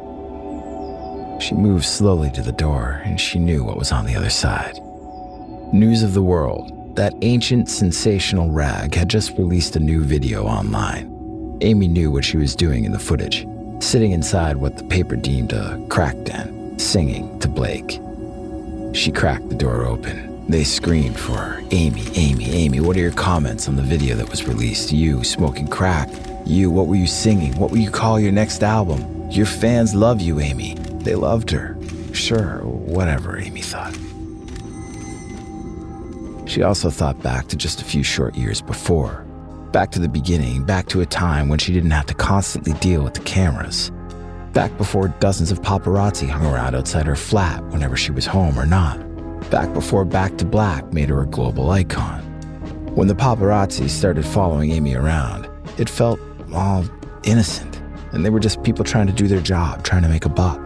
She 1.40 1.54
moved 1.54 1.84
slowly 1.84 2.30
to 2.30 2.42
the 2.42 2.52
door, 2.52 3.02
and 3.04 3.20
she 3.20 3.38
knew 3.38 3.64
what 3.64 3.76
was 3.76 3.92
on 3.92 4.06
the 4.06 4.16
other 4.16 4.30
side. 4.30 4.80
News 5.72 6.04
of 6.04 6.14
the 6.14 6.22
World, 6.22 6.94
that 6.94 7.12
ancient 7.22 7.68
sensational 7.68 8.52
rag, 8.52 8.94
had 8.94 9.08
just 9.08 9.36
released 9.36 9.74
a 9.74 9.80
new 9.80 10.04
video 10.04 10.44
online. 10.44 11.58
Amy 11.60 11.88
knew 11.88 12.08
what 12.08 12.24
she 12.24 12.36
was 12.36 12.54
doing 12.54 12.84
in 12.84 12.92
the 12.92 12.98
footage, 13.00 13.44
sitting 13.80 14.12
inside 14.12 14.56
what 14.56 14.78
the 14.78 14.84
paper 14.84 15.16
deemed 15.16 15.52
a 15.52 15.84
crack 15.90 16.14
den, 16.22 16.78
singing 16.78 17.36
to 17.40 17.48
Blake. 17.48 18.00
She 18.94 19.10
cracked 19.10 19.48
the 19.48 19.56
door 19.56 19.84
open. 19.84 20.48
They 20.48 20.62
screamed 20.62 21.18
for 21.18 21.32
her. 21.32 21.62
Amy, 21.72 22.04
Amy, 22.14 22.48
Amy, 22.50 22.78
what 22.78 22.96
are 22.96 23.00
your 23.00 23.10
comments 23.10 23.66
on 23.66 23.74
the 23.74 23.82
video 23.82 24.14
that 24.14 24.30
was 24.30 24.46
released? 24.46 24.92
You 24.92 25.24
smoking 25.24 25.66
crack. 25.66 26.08
You, 26.44 26.70
what 26.70 26.86
were 26.86 26.94
you 26.94 27.08
singing? 27.08 27.58
What 27.58 27.72
will 27.72 27.78
you 27.78 27.90
call 27.90 28.20
your 28.20 28.32
next 28.32 28.62
album? 28.62 29.28
Your 29.32 29.46
fans 29.46 29.96
love 29.96 30.20
you, 30.20 30.38
Amy. 30.38 30.74
They 31.00 31.16
loved 31.16 31.50
her. 31.50 31.76
Sure, 32.12 32.60
whatever, 32.60 33.36
Amy 33.36 33.62
thought. 33.62 33.98
She 36.46 36.62
also 36.62 36.90
thought 36.90 37.20
back 37.22 37.48
to 37.48 37.56
just 37.56 37.82
a 37.82 37.84
few 37.84 38.02
short 38.02 38.36
years 38.36 38.62
before. 38.62 39.24
Back 39.72 39.90
to 39.90 39.98
the 39.98 40.08
beginning, 40.08 40.64
back 40.64 40.86
to 40.88 41.00
a 41.00 41.06
time 41.06 41.48
when 41.48 41.58
she 41.58 41.72
didn't 41.72 41.90
have 41.90 42.06
to 42.06 42.14
constantly 42.14 42.72
deal 42.74 43.02
with 43.02 43.14
the 43.14 43.20
cameras. 43.20 43.90
Back 44.52 44.76
before 44.78 45.08
dozens 45.08 45.50
of 45.50 45.60
paparazzi 45.60 46.28
hung 46.28 46.46
around 46.46 46.74
outside 46.74 47.06
her 47.06 47.16
flat 47.16 47.62
whenever 47.66 47.96
she 47.96 48.12
was 48.12 48.24
home 48.24 48.58
or 48.58 48.64
not. 48.64 48.98
Back 49.50 49.74
before 49.74 50.04
Back 50.04 50.38
to 50.38 50.44
Black 50.44 50.92
made 50.92 51.08
her 51.08 51.20
a 51.20 51.26
global 51.26 51.70
icon. 51.70 52.22
When 52.94 53.08
the 53.08 53.14
paparazzi 53.14 53.90
started 53.90 54.24
following 54.24 54.70
Amy 54.70 54.94
around, 54.94 55.50
it 55.76 55.90
felt 55.90 56.18
all 56.54 56.84
innocent, 57.24 57.82
and 58.12 58.24
they 58.24 58.30
were 58.30 58.40
just 58.40 58.62
people 58.62 58.84
trying 58.84 59.08
to 59.08 59.12
do 59.12 59.26
their 59.26 59.42
job, 59.42 59.84
trying 59.84 60.02
to 60.02 60.08
make 60.08 60.24
a 60.24 60.30
buck. 60.30 60.60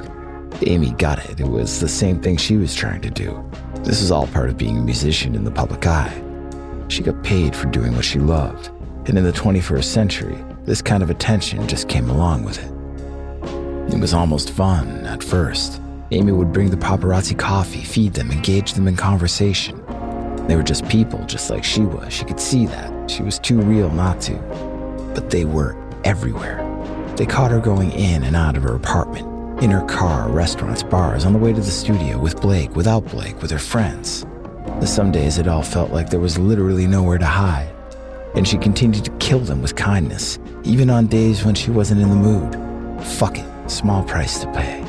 Amy 0.67 0.93
got 0.93 1.19
it. 1.25 1.41
It 1.41 1.49
was 1.49 1.81
the 1.81 1.89
same 1.89 2.21
thing 2.21 2.37
she 2.37 2.57
was 2.57 2.75
trying 2.75 3.01
to 3.01 3.11
do. 3.11 3.45
This 3.85 4.03
is 4.03 4.11
all 4.11 4.27
part 4.27 4.51
of 4.51 4.59
being 4.59 4.77
a 4.77 4.83
musician 4.83 5.35
in 5.35 5.45
the 5.45 5.51
public 5.51 5.87
eye. 5.87 6.23
She 6.89 7.03
got 7.03 7.23
paid 7.25 7.57
for 7.57 7.67
doing 7.67 7.97
what 7.97 8.05
she 8.05 8.19
loved. 8.19 8.69
And 9.07 9.17
in 9.17 9.25
the 9.25 9.33
21st 9.33 9.85
century, 9.85 10.45
this 10.65 10.83
kind 10.83 11.03
of 11.03 11.09
attention 11.09 11.67
just 11.67 11.89
came 11.89 12.11
along 12.11 12.45
with 12.45 12.59
it. 12.59 13.95
It 13.95 13.99
was 13.99 14.13
almost 14.13 14.51
fun 14.51 15.07
at 15.07 15.25
first. 15.25 15.81
Amy 16.11 16.33
would 16.33 16.53
bring 16.53 16.71
the 16.71 16.77
paparazzi 16.77 17.39
coffee, 17.39 17.83
feed 17.83 18.13
them, 18.13 18.31
engage 18.31 18.75
them 18.75 18.87
in 18.87 18.97
conversation. 18.97 19.83
They 20.47 20.57
were 20.57 20.63
just 20.63 20.87
people, 20.89 21.25
just 21.27 21.49
like 21.49 21.65
she 21.65 21.83
was. 21.83 22.13
She 22.13 22.25
could 22.25 22.41
see 22.41 22.67
that. 22.67 23.11
She 23.11 23.23
was 23.23 23.39
too 23.39 23.61
real 23.61 23.91
not 23.91 24.21
to. 24.23 24.35
But 25.15 25.31
they 25.31 25.45
were 25.45 25.77
everywhere. 26.05 26.67
They 27.17 27.27
caught 27.27 27.51
her 27.51 27.61
going 27.61 27.93
in 27.93 28.25
and 28.25 28.37
out 28.37 28.57
of 28.57 28.63
her 28.65 28.75
apartment, 28.75 29.27
in 29.61 29.71
her 29.71 29.85
car, 29.85 30.29
restaurants, 30.31 30.83
bars, 30.83 31.27
on 31.27 31.33
the 31.35 31.39
way 31.39 31.53
to 31.53 31.61
the 31.61 31.71
studio, 31.71 32.19
with 32.19 32.41
Blake, 32.41 32.75
without 32.75 33.05
Blake, 33.07 33.41
with 33.43 33.51
her 33.51 33.59
friends. 33.59 34.25
Some 34.85 35.13
days 35.13 35.37
it 35.37 35.47
all 35.47 35.63
felt 35.63 35.91
like 35.91 36.09
there 36.09 36.21
was 36.21 36.39
literally 36.39 36.87
nowhere 36.87 37.19
to 37.19 37.27
hide. 37.27 37.71
And 38.35 38.49
she 38.49 38.57
continued 38.57 39.05
to 39.05 39.11
kill 39.19 39.41
them 39.41 39.61
with 39.61 39.77
kindness, 39.77 40.39
even 40.65 40.89
on 40.89 41.09
days 41.09 41.45
when 41.45 41.55
she 41.55 41.71
wasn't 41.71 42.01
in 42.01 42.09
the 42.09 42.17
mood. 42.17 42.55
Fuck 43.19 43.39
it, 43.39 43.71
small 43.71 44.03
price 44.03 44.39
to 44.41 44.53
pay. 44.53 44.81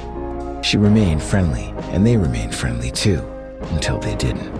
She 0.63 0.77
remained 0.77 1.21
friendly, 1.21 1.73
and 1.91 2.07
they 2.07 2.15
remained 2.15 2.55
friendly 2.55 2.91
too, 2.91 3.19
until 3.71 3.99
they 3.99 4.15
didn't. 4.15 4.51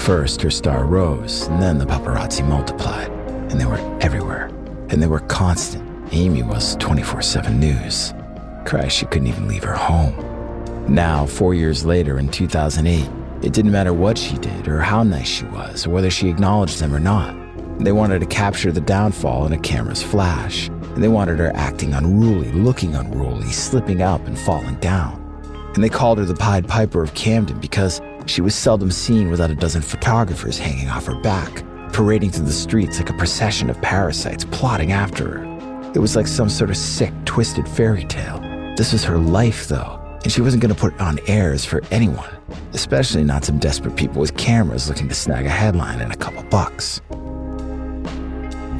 First, 0.00 0.40
her 0.40 0.50
star 0.50 0.86
rose, 0.86 1.42
and 1.48 1.60
then 1.60 1.76
the 1.76 1.84
paparazzi 1.84 2.46
multiplied, 2.46 3.10
and 3.50 3.60
they 3.60 3.66
were 3.66 3.98
everywhere, 4.00 4.46
and 4.88 5.02
they 5.02 5.06
were 5.06 5.20
constant. 5.20 5.86
Amy 6.12 6.42
was 6.42 6.76
24 6.76 7.20
7 7.20 7.60
news. 7.60 8.14
Christ, 8.68 8.98
she 8.98 9.06
couldn't 9.06 9.28
even 9.28 9.48
leave 9.48 9.64
her 9.64 9.74
home. 9.74 10.14
Now, 10.92 11.24
four 11.24 11.54
years 11.54 11.86
later 11.86 12.18
in 12.18 12.28
2008, 12.28 13.10
it 13.42 13.54
didn't 13.54 13.72
matter 13.72 13.94
what 13.94 14.18
she 14.18 14.36
did 14.36 14.68
or 14.68 14.80
how 14.80 15.02
nice 15.02 15.26
she 15.26 15.46
was 15.46 15.86
or 15.86 15.90
whether 15.90 16.10
she 16.10 16.28
acknowledged 16.28 16.78
them 16.78 16.94
or 16.94 17.00
not. 17.00 17.34
They 17.78 17.92
wanted 17.92 18.18
to 18.18 18.26
capture 18.26 18.70
the 18.70 18.82
downfall 18.82 19.46
in 19.46 19.54
a 19.54 19.58
camera's 19.58 20.02
flash, 20.02 20.68
and 20.68 21.02
they 21.02 21.08
wanted 21.08 21.38
her 21.38 21.50
acting 21.56 21.94
unruly, 21.94 22.52
looking 22.52 22.94
unruly, 22.94 23.48
slipping 23.52 24.02
up 24.02 24.26
and 24.26 24.38
falling 24.38 24.74
down. 24.80 25.16
And 25.74 25.82
they 25.82 25.88
called 25.88 26.18
her 26.18 26.26
the 26.26 26.34
Pied 26.34 26.68
Piper 26.68 27.02
of 27.02 27.14
Camden 27.14 27.58
because 27.60 28.02
she 28.26 28.42
was 28.42 28.54
seldom 28.54 28.90
seen 28.90 29.30
without 29.30 29.50
a 29.50 29.54
dozen 29.54 29.80
photographers 29.80 30.58
hanging 30.58 30.90
off 30.90 31.06
her 31.06 31.18
back, 31.22 31.64
parading 31.94 32.32
through 32.32 32.44
the 32.44 32.52
streets 32.52 32.98
like 32.98 33.08
a 33.08 33.16
procession 33.16 33.70
of 33.70 33.80
parasites 33.80 34.44
plotting 34.44 34.92
after 34.92 35.38
her. 35.38 35.92
It 35.94 36.00
was 36.00 36.16
like 36.16 36.26
some 36.26 36.50
sort 36.50 36.68
of 36.68 36.76
sick, 36.76 37.14
twisted 37.24 37.66
fairy 37.66 38.04
tale. 38.04 38.47
This 38.78 38.92
was 38.92 39.02
her 39.02 39.18
life, 39.18 39.66
though, 39.66 39.98
and 40.22 40.30
she 40.30 40.40
wasn't 40.40 40.62
going 40.62 40.72
to 40.72 40.80
put 40.80 41.00
on 41.00 41.18
airs 41.26 41.64
for 41.64 41.82
anyone, 41.90 42.30
especially 42.74 43.24
not 43.24 43.44
some 43.44 43.58
desperate 43.58 43.96
people 43.96 44.20
with 44.20 44.36
cameras 44.36 44.88
looking 44.88 45.08
to 45.08 45.16
snag 45.16 45.46
a 45.46 45.50
headline 45.50 46.00
and 46.00 46.12
a 46.12 46.16
couple 46.16 46.44
bucks. 46.44 47.00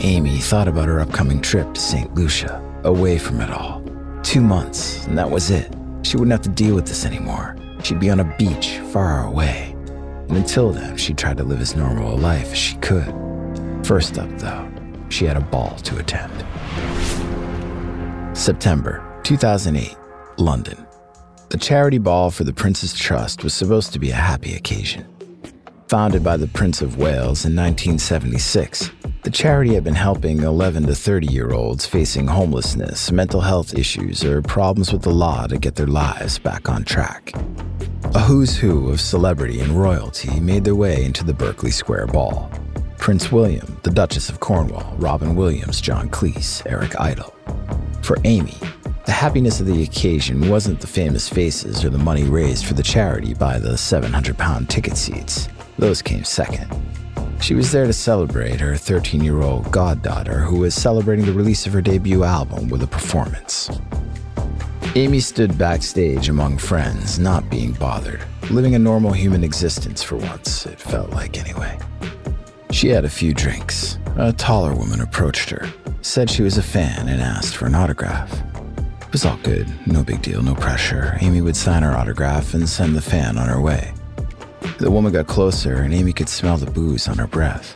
Amy 0.01 0.39
thought 0.39 0.69
about 0.69 0.87
her 0.87 1.01
upcoming 1.01 1.41
trip 1.41 1.75
to 1.75 1.81
St. 1.81 2.15
Lucia, 2.15 2.63
away 2.85 3.19
from 3.19 3.41
it 3.41 3.51
all. 3.51 3.83
Two 4.23 4.41
months, 4.41 5.05
and 5.09 5.19
that 5.19 5.29
was 5.29 5.51
it. 5.51 5.75
She 6.03 6.17
wouldn't 6.17 6.31
have 6.31 6.43
to 6.43 6.49
deal 6.49 6.77
with 6.77 6.87
this 6.87 7.05
anymore. 7.05 7.57
She'd 7.83 7.99
be 7.99 8.11
on 8.11 8.21
a 8.21 8.37
beach 8.39 8.79
far 8.93 9.27
away. 9.27 9.75
And 10.29 10.37
until 10.37 10.71
then, 10.71 10.97
she 10.97 11.13
tried 11.13 11.39
to 11.39 11.43
live 11.43 11.61
as 11.61 11.75
normal 11.75 12.15
a 12.15 12.21
life 12.21 12.53
as 12.53 12.59
she 12.59 12.77
could. 12.77 13.13
First 13.83 14.17
up, 14.17 14.31
though, 14.39 14.71
she 15.09 15.25
had 15.25 15.37
a 15.37 15.41
ball 15.41 15.75
to 15.83 15.99
attend. 15.99 16.33
September 18.39 19.08
2008, 19.29 19.95
London. 20.39 20.87
The 21.51 21.59
charity 21.59 21.99
ball 21.99 22.31
for 22.31 22.45
the 22.45 22.53
Prince's 22.55 22.95
Trust 22.95 23.45
was 23.45 23.53
supposed 23.53 23.93
to 23.93 23.99
be 23.99 24.09
a 24.09 24.15
happy 24.15 24.55
occasion. 24.55 25.07
Founded 25.89 26.25
by 26.25 26.39
the 26.39 26.47
Prince 26.47 26.81
of 26.81 26.97
Wales 26.97 27.45
in 27.45 27.55
1976, 27.55 28.91
the 29.25 29.31
charity 29.31 29.75
had 29.75 29.85
been 29.85 29.95
helping 29.95 30.43
11 30.43 30.87
to 30.87 30.95
30 30.95 31.27
year 31.27 31.51
olds 31.51 31.85
facing 31.85 32.27
homelessness, 32.27 33.13
mental 33.13 33.43
health 33.43 33.75
issues, 33.75 34.25
or 34.25 34.41
problems 34.41 34.95
with 34.95 35.03
the 35.03 35.13
law 35.13 35.47
to 35.47 35.59
get 35.59 35.75
their 35.75 35.87
lives 35.87 36.39
back 36.39 36.71
on 36.71 36.83
track. 36.83 37.35
A 38.15 38.21
who's 38.21 38.57
who 38.57 38.89
of 38.89 38.99
celebrity 38.99 39.61
and 39.61 39.73
royalty 39.73 40.41
made 40.41 40.65
their 40.65 40.75
way 40.75 41.05
into 41.05 41.23
the 41.23 41.35
Berkeley 41.35 41.71
Square 41.71 42.07
Ball. 42.07 42.51
Prince 42.97 43.31
William, 43.31 43.79
the 43.83 43.91
Duchess 43.91 44.31
of 44.31 44.41
Cornwall, 44.41 44.97
Robin 44.97 45.37
Williams, 45.37 45.83
John 45.83 46.09
Cleese, 46.09 46.63
Eric 46.65 46.99
Idle. 46.99 47.35
For 48.01 48.17
Amy, 48.25 48.57
The 49.09 49.15
happiness 49.15 49.59
of 49.59 49.65
the 49.65 49.85
occasion 49.85 50.51
wasn't 50.51 50.83
the 50.83 50.87
famous 50.87 51.31
faces 51.31 51.83
or 51.83 51.89
the 51.89 51.97
money 51.97 52.25
raised 52.25 52.67
for 52.67 52.75
the 52.75 52.83
charity 52.83 53.33
by 53.33 53.59
the 53.59 53.79
700 53.79 54.37
pound 54.37 54.69
ticket 54.69 54.99
seats. 54.99 55.49
Those 55.79 56.03
came 56.03 56.25
second. 56.25 56.71
She 57.41 57.55
was 57.55 57.73
there 57.73 57.87
to 57.87 57.93
celebrate 57.95 58.61
her 58.61 58.77
13 58.77 59.25
year 59.25 59.41
old 59.41 59.73
goddaughter 59.73 60.41
who 60.41 60.59
was 60.59 60.75
celebrating 60.75 61.25
the 61.25 61.33
release 61.33 61.67
of 61.67 61.73
her 61.73 61.81
debut 61.81 62.23
album 62.23 62.69
with 62.69 62.83
a 62.83 62.87
performance. 62.87 63.71
Amy 64.95 65.21
stood 65.21 65.57
backstage 65.57 66.29
among 66.29 66.59
friends, 66.59 67.19
not 67.19 67.49
being 67.49 67.73
bothered, 67.73 68.23
living 68.51 68.75
a 68.75 68.79
normal 68.79 69.13
human 69.13 69.43
existence 69.43 70.03
for 70.03 70.17
once, 70.17 70.67
it 70.67 70.79
felt 70.79 71.09
like 71.13 71.39
anyway. 71.39 71.79
She 72.73 72.89
had 72.89 73.07
a 73.07 73.11
few 73.11 73.33
drinks. 73.33 73.99
A 74.17 74.35
taller 74.35 74.75
woman 74.75 75.01
approached 75.01 75.49
her, 75.49 75.67
said 76.03 76.29
she 76.29 76.43
was 76.43 76.59
a 76.59 76.63
fan, 76.63 77.09
and 77.09 77.23
asked 77.23 77.57
for 77.57 77.65
an 77.65 77.75
autograph. 77.75 78.39
It 79.09 79.13
was 79.13 79.25
all 79.25 79.39
good, 79.43 79.67
no 79.87 80.05
big 80.05 80.21
deal, 80.21 80.43
no 80.43 80.55
pressure. 80.55 81.17
Amy 81.23 81.41
would 81.41 81.57
sign 81.57 81.83
her 81.83 81.97
autograph 81.97 82.53
and 82.53 82.69
send 82.69 82.95
the 82.95 83.01
fan 83.01 83.39
on 83.39 83.49
her 83.49 83.59
way. 83.59 83.95
The 84.81 84.91
woman 84.91 85.15
got 85.15 85.27
closer, 85.27 85.77
and 85.77 85.95
Amy 85.95 86.13
could 86.13 86.29
smell 86.29 86.59
the 86.59 86.71
booze 86.71 87.09
on 87.09 87.17
her 87.17 87.27
breath. 87.27 87.75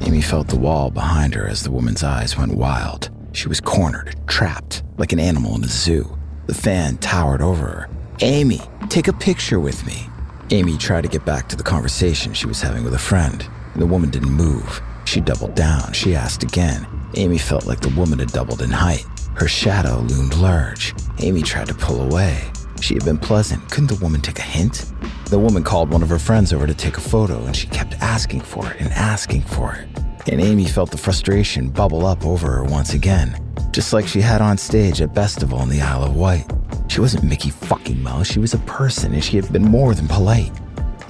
Amy 0.00 0.20
felt 0.20 0.48
the 0.48 0.58
wall 0.58 0.90
behind 0.90 1.36
her 1.36 1.46
as 1.46 1.62
the 1.62 1.70
woman's 1.70 2.02
eyes 2.02 2.36
went 2.36 2.56
wild. 2.56 3.10
She 3.30 3.46
was 3.46 3.60
cornered, 3.60 4.16
trapped, 4.26 4.82
like 4.98 5.12
an 5.12 5.20
animal 5.20 5.54
in 5.54 5.62
a 5.62 5.68
zoo. 5.68 6.18
The 6.46 6.54
fan 6.54 6.96
towered 6.96 7.42
over 7.42 7.64
her. 7.64 7.88
Amy, 8.22 8.60
take 8.88 9.06
a 9.06 9.12
picture 9.12 9.60
with 9.60 9.86
me. 9.86 10.08
Amy 10.50 10.76
tried 10.76 11.02
to 11.02 11.08
get 11.08 11.24
back 11.24 11.48
to 11.48 11.56
the 11.56 11.62
conversation 11.62 12.34
she 12.34 12.48
was 12.48 12.60
having 12.60 12.82
with 12.82 12.94
a 12.94 12.98
friend. 12.98 13.48
The 13.76 13.86
woman 13.86 14.10
didn't 14.10 14.32
move. 14.32 14.82
She 15.04 15.20
doubled 15.20 15.54
down. 15.54 15.92
She 15.92 16.16
asked 16.16 16.42
again. 16.42 16.88
Amy 17.14 17.38
felt 17.38 17.66
like 17.66 17.80
the 17.80 17.94
woman 17.96 18.18
had 18.18 18.32
doubled 18.32 18.62
in 18.62 18.70
height. 18.70 19.06
Her 19.36 19.48
shadow 19.48 19.98
loomed 19.98 20.34
large. 20.36 20.94
Amy 21.18 21.42
tried 21.42 21.68
to 21.68 21.74
pull 21.74 22.00
away. 22.00 22.40
She 22.80 22.94
had 22.94 23.04
been 23.04 23.18
pleasant. 23.18 23.70
Couldn't 23.70 23.88
the 23.88 24.02
woman 24.02 24.22
take 24.22 24.38
a 24.38 24.42
hint? 24.42 24.90
The 25.26 25.38
woman 25.38 25.62
called 25.62 25.92
one 25.92 26.02
of 26.02 26.08
her 26.08 26.18
friends 26.18 26.54
over 26.54 26.66
to 26.66 26.72
take 26.72 26.96
a 26.96 27.02
photo, 27.02 27.44
and 27.44 27.54
she 27.54 27.66
kept 27.66 28.00
asking 28.00 28.40
for 28.40 28.66
it 28.70 28.80
and 28.80 28.90
asking 28.92 29.42
for 29.42 29.74
it. 29.74 29.88
And 30.32 30.40
Amy 30.40 30.64
felt 30.64 30.90
the 30.90 30.96
frustration 30.96 31.68
bubble 31.68 32.06
up 32.06 32.24
over 32.24 32.50
her 32.50 32.64
once 32.64 32.94
again, 32.94 33.38
just 33.72 33.92
like 33.92 34.06
she 34.08 34.22
had 34.22 34.40
on 34.40 34.56
stage 34.56 35.02
at 35.02 35.14
Festival 35.14 35.60
in 35.60 35.68
the 35.68 35.82
Isle 35.82 36.04
of 36.04 36.16
Wight. 36.16 36.50
She 36.88 37.02
wasn't 37.02 37.24
Mickey 37.24 37.50
fucking 37.50 38.02
Mouse, 38.02 38.28
she 38.28 38.38
was 38.38 38.54
a 38.54 38.58
person, 38.60 39.12
and 39.12 39.22
she 39.22 39.36
had 39.36 39.52
been 39.52 39.64
more 39.64 39.94
than 39.94 40.08
polite. 40.08 40.52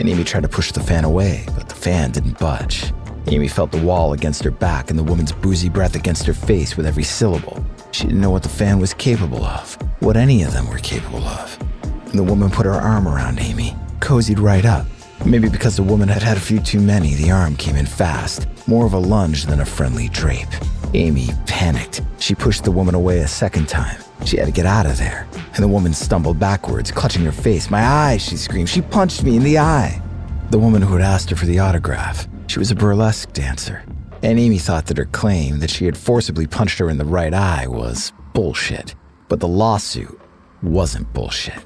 And 0.01 0.09
Amy 0.09 0.25
tried 0.25 0.43
to 0.43 0.49
push 0.49 0.73
the 0.73 0.81
fan 0.81 1.05
away, 1.05 1.45
but 1.55 1.69
the 1.69 1.77
fan 1.77 2.11
didn't 2.11 2.41
budge. 2.41 2.93
Amy 3.29 3.47
felt 3.47 3.71
the 3.71 3.83
wall 3.83 4.15
against 4.15 4.43
her 4.43 4.51
back 4.51 4.91
and 4.91 4.99
the 4.99 5.05
woman's 5.05 5.31
boozy 5.31 5.69
breath 5.69 5.95
against 5.95 6.27
her 6.27 6.35
face 6.35 6.77
with 6.77 6.87
every 6.87 7.05
syllable. 7.05 7.65
She 7.97 8.05
didn't 8.05 8.21
know 8.21 8.29
what 8.29 8.43
the 8.43 8.51
fan 8.51 8.79
was 8.79 8.93
capable 8.93 9.43
of, 9.43 9.73
what 10.01 10.19
any 10.19 10.43
of 10.43 10.53
them 10.53 10.69
were 10.69 10.77
capable 10.77 11.25
of. 11.25 11.59
And 11.83 12.19
the 12.19 12.23
woman 12.23 12.51
put 12.51 12.67
her 12.67 12.73
arm 12.73 13.09
around 13.09 13.39
Amy, 13.41 13.75
cozied 14.01 14.39
right 14.39 14.67
up. 14.67 14.85
Maybe 15.25 15.49
because 15.49 15.77
the 15.77 15.83
woman 15.83 16.07
had 16.07 16.23
had 16.23 16.37
a 16.37 16.41
few 16.41 16.61
too 16.61 16.83
many, 16.83 17.15
the 17.15 17.31
arm 17.31 17.57
came 17.57 17.75
in 17.75 17.87
fast, 17.87 18.47
more 18.69 18.85
of 18.85 18.93
a 18.93 18.99
lunge 18.99 19.47
than 19.47 19.61
a 19.61 19.65
friendly 19.65 20.11
drape. 20.11 20.47
Amy 20.93 21.29
panicked. 21.47 22.03
She 22.19 22.35
pushed 22.35 22.65
the 22.65 22.71
woman 22.71 22.95
away 22.95 23.21
a 23.21 23.27
second 23.27 23.67
time. 23.67 23.99
She 24.27 24.37
had 24.37 24.45
to 24.45 24.53
get 24.53 24.67
out 24.67 24.85
of 24.85 24.99
there. 24.99 25.27
And 25.55 25.65
the 25.65 25.69
woman 25.69 25.95
stumbled 25.95 26.39
backwards, 26.39 26.91
clutching 26.91 27.25
her 27.25 27.33
face. 27.33 27.71
My 27.71 27.83
eye, 27.83 28.19
she 28.19 28.37
screamed. 28.37 28.69
She 28.69 28.83
punched 28.83 29.25
me 29.25 29.39
in 29.39 29.43
the 29.43 29.57
eye. 29.57 30.03
The 30.51 30.59
woman 30.59 30.83
who 30.83 30.93
had 30.93 31.03
asked 31.03 31.31
her 31.31 31.37
for 31.37 31.47
the 31.47 31.61
autograph. 31.61 32.29
She 32.47 32.59
was 32.59 32.71
a 32.71 32.75
burlesque 32.75 33.33
dancer. 33.33 33.85
And 34.23 34.39
Amy 34.39 34.59
thought 34.59 34.87
that 34.87 34.99
her 34.99 35.07
claim 35.07 35.59
that 35.61 35.71
she 35.71 35.85
had 35.85 35.97
forcibly 35.97 36.47
punched 36.47 36.79
her 36.79 36.91
in 36.91 36.99
the 36.99 37.05
right 37.05 37.35
eye 37.35 37.67
was 37.69 38.13
bullshit. 38.33 38.95
But 39.29 39.41
the 39.41 39.49
lawsuit 39.49 40.21
wasn't 40.63 41.13
bullshit. 41.13 41.65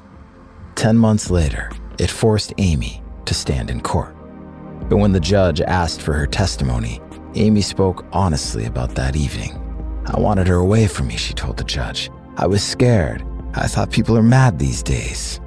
Ten 0.74 0.96
months 0.96 1.30
later, 1.30 1.70
it 1.98 2.10
forced 2.10 2.52
Amy 2.58 3.02
to 3.26 3.34
stand 3.34 3.70
in 3.70 3.80
court. 3.80 4.14
But 4.88 4.96
when 4.96 5.12
the 5.12 5.20
judge 5.20 5.60
asked 5.60 6.02
for 6.02 6.14
her 6.14 6.26
testimony, 6.26 7.00
Amy 7.34 7.60
spoke 7.60 8.04
honestly 8.12 8.64
about 8.64 8.94
that 8.94 9.14
evening. 9.14 9.56
I 10.06 10.18
wanted 10.18 10.48
her 10.48 10.56
away 10.56 10.86
from 10.86 11.06
me, 11.08 11.16
she 11.16 11.34
told 11.34 11.56
the 11.56 11.64
judge. 11.64 12.10
I 12.36 12.46
was 12.46 12.62
scared. 12.64 13.24
I 13.54 13.66
thought 13.66 13.90
people 13.90 14.16
are 14.16 14.22
mad 14.22 14.58
these 14.58 14.82
days. 14.82 15.40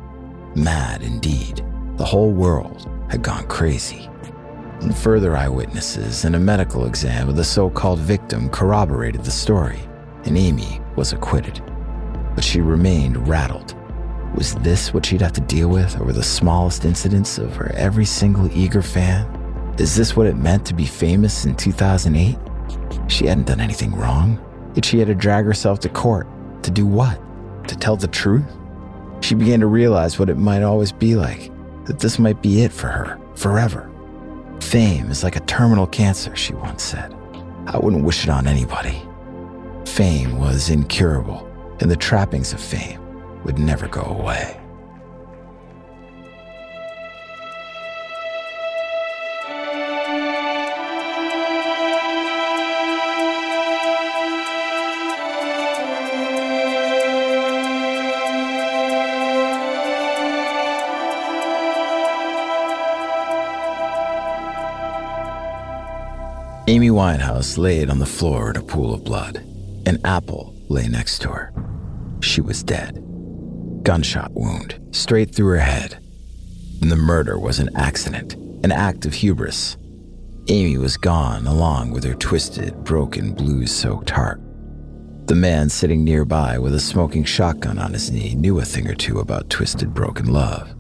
Mad 0.56 1.02
indeed. 1.02 1.66
The 1.98 2.06
whole 2.06 2.32
world 2.32 2.90
had 3.10 3.24
gone 3.24 3.48
crazy. 3.48 4.10
And 4.84 4.96
further 4.96 5.38
eyewitnesses 5.38 6.26
and 6.26 6.36
a 6.36 6.40
medical 6.40 6.86
exam 6.86 7.30
of 7.30 7.38
the 7.38 7.44
so 7.44 7.70
called 7.70 8.00
victim 8.00 8.50
corroborated 8.50 9.24
the 9.24 9.32
story, 9.32 9.80
and 10.26 10.38
Amy 10.38 10.82
was 10.98 11.14
acquitted. 11.14 11.64
But 12.36 12.44
she 12.44 12.60
remained 12.60 13.26
rattled. 13.26 13.76
Was 14.36 14.56
this 14.56 14.94
what 14.94 15.06
she'd 15.06 15.22
have 15.22 15.32
to 15.34 15.42
deal 15.42 15.70
with 15.70 16.00
over 16.02 16.12
the 16.12 16.22
smallest 16.22 16.84
incidents 16.84 17.38
of 17.38 17.56
her 17.56 17.72
every 17.76 18.04
single 18.04 18.52
eager 18.52 18.82
fan? 18.82 19.26
Is 19.80 19.96
this 19.96 20.18
what 20.18 20.28
it 20.28 20.36
meant 20.36 20.66
to 20.66 20.74
be 20.74 20.86
famous 20.86 21.46
in 21.46 21.56
2008? 21.56 22.38
She 23.08 23.28
hadn't 23.28 23.48
done 23.48 23.62
anything 23.62 23.96
wrong, 23.96 24.44
yet 24.76 24.84
she 24.84 25.00
had 25.00 25.08
to 25.08 25.16
drag 25.16 25.46
herself 25.46 25.80
to 25.80 25.90
court. 25.90 26.28
To 26.64 26.72
do 26.72 26.86
what? 26.86 27.22
To 27.70 27.76
tell 27.78 27.96
the 27.96 28.08
truth? 28.08 28.44
She 29.22 29.34
began 29.34 29.62
to 29.62 29.68
realize 29.68 30.20
what 30.20 30.30
it 30.30 30.38
might 30.38 30.64
always 30.64 30.92
be 30.92 31.16
like, 31.16 31.52
that 31.86 32.00
this 32.00 32.20
might 32.20 32.42
be 32.42 32.64
it 32.64 32.74
for 32.74 32.88
her, 32.88 33.18
forever. 33.36 33.90
Fame 34.64 35.12
is 35.12 35.24
like 35.24 35.36
a 35.36 35.42
terminal 35.42 35.86
cancer, 35.86 36.36
she 36.36 36.54
once 36.56 36.82
said. 36.82 37.14
I 37.68 37.78
wouldn't 37.78 38.04
wish 38.04 38.24
it 38.24 38.30
on 38.30 38.48
anybody. 38.48 39.00
Fame 39.86 40.40
was 40.40 40.72
incurable, 40.72 41.48
and 41.80 41.92
the 41.92 41.96
trappings 41.96 42.54
of 42.54 42.60
fame 42.60 43.00
would 43.44 43.60
never 43.60 43.88
go 43.88 44.02
away. 44.02 44.60
Winehouse 67.14 67.60
laid 67.60 67.92
on 67.92 68.00
the 68.00 68.06
floor 68.08 68.50
in 68.50 68.56
a 68.56 68.62
pool 68.64 68.92
of 68.92 69.04
blood. 69.04 69.38
An 69.86 70.00
apple 70.04 70.56
lay 70.68 70.88
next 70.88 71.20
to 71.20 71.30
her. 71.30 71.54
She 72.22 72.42
was 72.42 72.64
dead. 72.64 72.96
Gunshot 73.84 74.32
wound, 74.34 74.80
straight 74.92 75.36
through 75.36 75.50
her 75.50 75.60
head. 75.60 76.00
And 76.82 76.92
the 76.92 76.96
murder 76.96 77.38
was 77.38 77.60
an 77.60 77.70
accident, 77.76 78.34
an 78.64 78.72
act 78.72 79.06
of 79.06 79.14
hubris. 79.14 79.78
Amy 80.48 80.80
was 80.80 80.98
gone 80.98 81.46
along 81.46 81.92
with 81.92 82.04
her 82.04 82.16
twisted, 82.16 82.84
broken, 82.84 83.34
blues 83.34 83.72
soaked 83.72 84.10
heart. 84.10 84.42
The 85.28 85.36
man 85.36 85.70
sitting 85.70 86.04
nearby 86.04 86.58
with 86.58 86.74
a 86.74 86.80
smoking 86.80 87.26
shotgun 87.26 87.78
on 87.78 87.94
his 87.94 88.10
knee 88.12 88.34
knew 88.34 88.60
a 88.60 88.66
thing 88.66 88.88
or 88.88 88.96
two 88.96 89.20
about 89.20 89.52
twisted, 89.52 89.94
broken 89.94 90.34
love. 90.34 90.74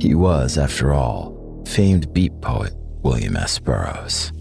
He 0.00 0.16
was, 0.16 0.58
after 0.58 0.92
all, 0.92 1.64
famed 1.68 2.12
beat 2.12 2.32
poet 2.40 2.72
William 3.02 3.36
S. 3.36 3.60
Burroughs. 3.60 4.32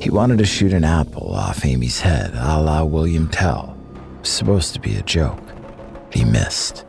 He 0.00 0.08
wanted 0.08 0.38
to 0.38 0.46
shoot 0.46 0.72
an 0.72 0.82
apple 0.82 1.34
off 1.34 1.64
Amy's 1.64 2.00
head, 2.00 2.32
a 2.34 2.58
la 2.60 2.82
William 2.84 3.28
Tell. 3.28 3.76
It 4.14 4.20
was 4.20 4.28
supposed 4.30 4.72
to 4.72 4.80
be 4.80 4.96
a 4.96 5.02
joke. 5.02 5.42
He 6.10 6.24
missed. 6.24 6.86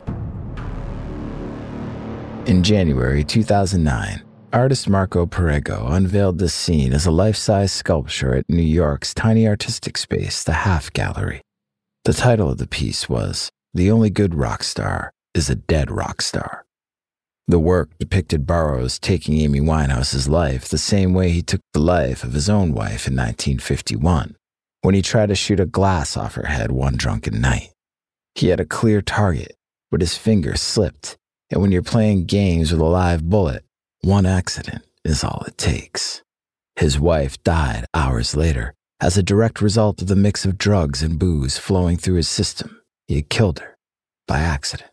In 2.46 2.62
January 2.62 3.22
2009, 3.22 4.22
artist 4.52 4.88
Marco 4.88 5.26
Perego 5.26 5.92
unveiled 5.92 6.38
this 6.38 6.54
scene 6.54 6.94
as 6.94 7.04
a 7.04 7.10
life 7.10 7.36
size 7.36 7.70
sculpture 7.70 8.34
at 8.34 8.48
New 8.48 8.62
York's 8.62 9.12
tiny 9.12 9.46
artistic 9.46 9.98
space, 9.98 10.42
the 10.42 10.52
Half 10.52 10.92
Gallery. 10.94 11.42
The 12.04 12.14
title 12.14 12.50
of 12.50 12.58
the 12.58 12.66
piece 12.66 13.10
was 13.10 13.50
The 13.74 13.90
Only 13.90 14.08
Good 14.08 14.34
Rock 14.34 14.62
Star 14.62 15.12
is 15.34 15.50
a 15.50 15.54
Dead 15.54 15.90
Rock 15.90 16.22
Star. 16.22 16.61
The 17.48 17.58
work 17.58 17.90
depicted 17.98 18.46
Burroughs 18.46 18.98
taking 18.98 19.38
Amy 19.38 19.60
Winehouse's 19.60 20.28
life 20.28 20.68
the 20.68 20.78
same 20.78 21.12
way 21.12 21.30
he 21.30 21.42
took 21.42 21.60
the 21.72 21.80
life 21.80 22.22
of 22.22 22.34
his 22.34 22.48
own 22.48 22.72
wife 22.72 23.08
in 23.08 23.16
1951, 23.16 24.36
when 24.82 24.94
he 24.94 25.02
tried 25.02 25.26
to 25.26 25.34
shoot 25.34 25.58
a 25.58 25.66
glass 25.66 26.16
off 26.16 26.34
her 26.34 26.46
head 26.46 26.70
one 26.70 26.96
drunken 26.96 27.40
night. 27.40 27.70
He 28.34 28.48
had 28.48 28.60
a 28.60 28.64
clear 28.64 29.02
target, 29.02 29.56
but 29.90 30.00
his 30.00 30.16
finger 30.16 30.56
slipped, 30.56 31.16
and 31.50 31.60
when 31.60 31.72
you're 31.72 31.82
playing 31.82 32.26
games 32.26 32.70
with 32.70 32.80
a 32.80 32.84
live 32.84 33.28
bullet, 33.28 33.64
one 34.02 34.24
accident 34.24 34.84
is 35.04 35.24
all 35.24 35.44
it 35.46 35.58
takes. 35.58 36.22
His 36.76 36.98
wife 36.98 37.42
died 37.42 37.86
hours 37.92 38.36
later 38.36 38.74
as 39.00 39.18
a 39.18 39.22
direct 39.22 39.60
result 39.60 40.00
of 40.00 40.06
the 40.06 40.16
mix 40.16 40.44
of 40.44 40.56
drugs 40.56 41.02
and 41.02 41.18
booze 41.18 41.58
flowing 41.58 41.96
through 41.96 42.14
his 42.14 42.28
system. 42.28 42.80
He 43.08 43.16
had 43.16 43.28
killed 43.28 43.58
her 43.58 43.76
by 44.28 44.38
accident. 44.38 44.91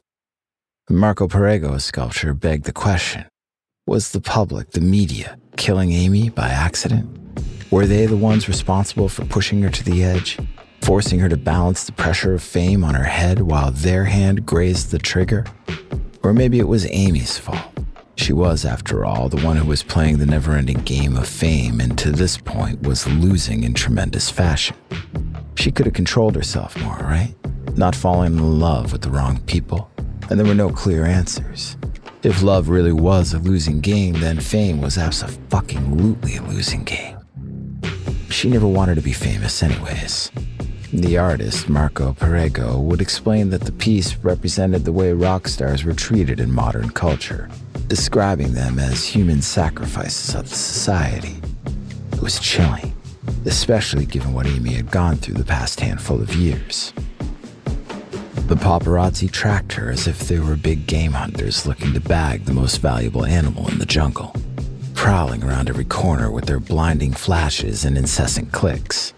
Marco 0.92 1.28
Perego's 1.28 1.86
sculpture 1.86 2.34
begged 2.34 2.66
the 2.66 2.74
question 2.74 3.26
Was 3.86 4.12
the 4.12 4.22
public, 4.22 4.72
the 4.72 4.82
media, 4.82 5.38
killing 5.56 5.92
Amy 5.92 6.30
by 6.30 6.50
accident? 6.50 7.08
Were 7.72 7.86
they 7.86 8.08
the 8.08 8.18
ones 8.18 8.48
responsible 8.48 9.08
for 9.08 9.24
pushing 9.26 9.62
her 9.62 9.70
to 9.70 9.84
the 9.84 10.04
edge? 10.04 10.38
forcing 10.82 11.20
her 11.20 11.30
to 11.30 11.38
balance 11.38 11.84
the 11.84 11.92
pressure 11.92 12.34
of 12.34 12.42
fame 12.42 12.84
on 12.84 12.96
her 12.96 13.04
head 13.04 13.42
while 13.42 13.70
their 13.70 14.06
hand 14.06 14.46
grazed 14.46 14.92
the 14.92 14.98
trigger? 14.98 15.46
Or 16.24 16.34
maybe 16.34 16.58
it 16.58 16.68
was 16.68 16.88
Amy's 16.90 17.38
fault. 17.38 17.78
She 18.16 18.34
was, 18.34 18.66
after 18.66 19.06
all, 19.06 19.30
the 19.30 19.42
one 19.46 19.56
who 19.56 19.68
was 19.68 19.84
playing 19.84 20.18
the 20.18 20.26
never 20.26 20.54
ending 20.54 20.80
game 20.80 21.16
of 21.16 21.28
fame 21.28 21.80
and 21.80 21.98
to 22.00 22.12
this 22.12 22.38
point 22.38 22.82
was 22.82 23.08
losing 23.08 23.64
in 23.64 23.74
tremendous 23.74 24.30
fashion. 24.30 24.76
She 25.56 25.72
could 25.72 25.86
have 25.86 25.94
controlled 25.94 26.36
herself 26.36 26.76
more, 26.82 26.98
right? 26.98 27.36
Not 27.78 27.96
falling 27.96 28.38
in 28.38 28.60
love 28.60 28.92
with 28.92 29.02
the 29.02 29.12
wrong 29.12 29.40
people. 29.42 29.89
And 30.30 30.40
there 30.40 30.46
were 30.46 30.54
no 30.54 30.70
clear 30.70 31.06
answers. 31.06 31.76
If 32.22 32.44
love 32.44 32.70
really 32.70 32.92
was 32.92 33.34
a 33.34 33.40
losing 33.40 33.80
game, 33.80 34.20
then 34.20 34.40
fame 34.40 34.82
was 34.82 34.98
absolutely 34.98 36.36
a 36.36 36.42
losing 36.44 36.84
game. 36.84 37.18
She 38.30 38.50
never 38.50 38.68
wanted 38.68 38.96
to 38.96 39.02
be 39.02 39.14
famous, 39.14 39.64
anyways. 39.64 40.32
The 40.94 41.18
artist, 41.18 41.70
Marco 41.70 42.14
Perego, 42.14 42.82
would 42.82 43.02
explain 43.02 43.50
that 43.52 43.62
the 43.62 43.72
piece 43.72 44.16
represented 44.18 44.86
the 44.86 44.92
way 44.92 45.14
rock 45.14 45.48
stars 45.48 45.84
were 45.84 45.94
treated 45.94 46.40
in 46.40 46.52
modern 46.52 46.90
culture, 46.90 47.50
describing 47.88 48.54
them 48.54 48.80
as 48.80 49.06
human 49.06 49.42
sacrifices 49.42 50.36
of 50.36 50.48
society. 50.48 51.38
It 52.12 52.22
was 52.22 52.40
chilling, 52.40 52.96
especially 53.46 54.06
given 54.06 54.34
what 54.34 54.46
Amy 54.46 54.74
had 54.74 54.92
gone 54.92 55.18
through 55.18 55.36
the 55.36 55.46
past 55.46 55.80
handful 55.80 56.22
of 56.22 56.36
years. 56.36 56.94
The 58.50 58.56
paparazzi 58.56 59.32
tracked 59.32 59.74
her 59.74 59.92
as 59.92 60.08
if 60.08 60.22
they 60.22 60.40
were 60.40 60.56
big 60.56 60.88
game 60.88 61.12
hunters 61.12 61.68
looking 61.68 61.94
to 61.94 62.00
bag 62.00 62.46
the 62.46 62.52
most 62.52 62.78
valuable 62.78 63.24
animal 63.24 63.68
in 63.68 63.78
the 63.78 63.86
jungle, 63.86 64.36
prowling 64.96 65.44
around 65.44 65.70
every 65.70 65.86
corner 65.86 66.32
with 66.32 66.46
their 66.46 66.60
blinding 66.60 67.14
flashes 67.14 67.86
and 67.86 67.96
incessant 67.96 68.52
clicks. 68.52 69.14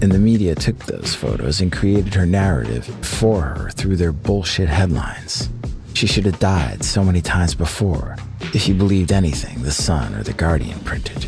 And 0.00 0.10
the 0.10 0.18
media 0.18 0.54
took 0.54 0.78
those 0.86 1.14
photos 1.14 1.60
and 1.60 1.70
created 1.70 2.14
her 2.14 2.24
narrative 2.24 2.86
for 3.04 3.42
her 3.42 3.68
through 3.68 3.96
their 3.96 4.12
bullshit 4.12 4.70
headlines. 4.70 5.50
She 5.92 6.06
should 6.06 6.24
have 6.24 6.40
died 6.40 6.82
so 6.82 7.04
many 7.04 7.20
times 7.20 7.54
before 7.54 8.16
if 8.54 8.66
you 8.66 8.72
believed 8.72 9.12
anything 9.12 9.62
the 9.62 9.70
Sun 9.70 10.14
or 10.14 10.22
the 10.22 10.32
Guardian 10.32 10.80
printed. 10.80 11.26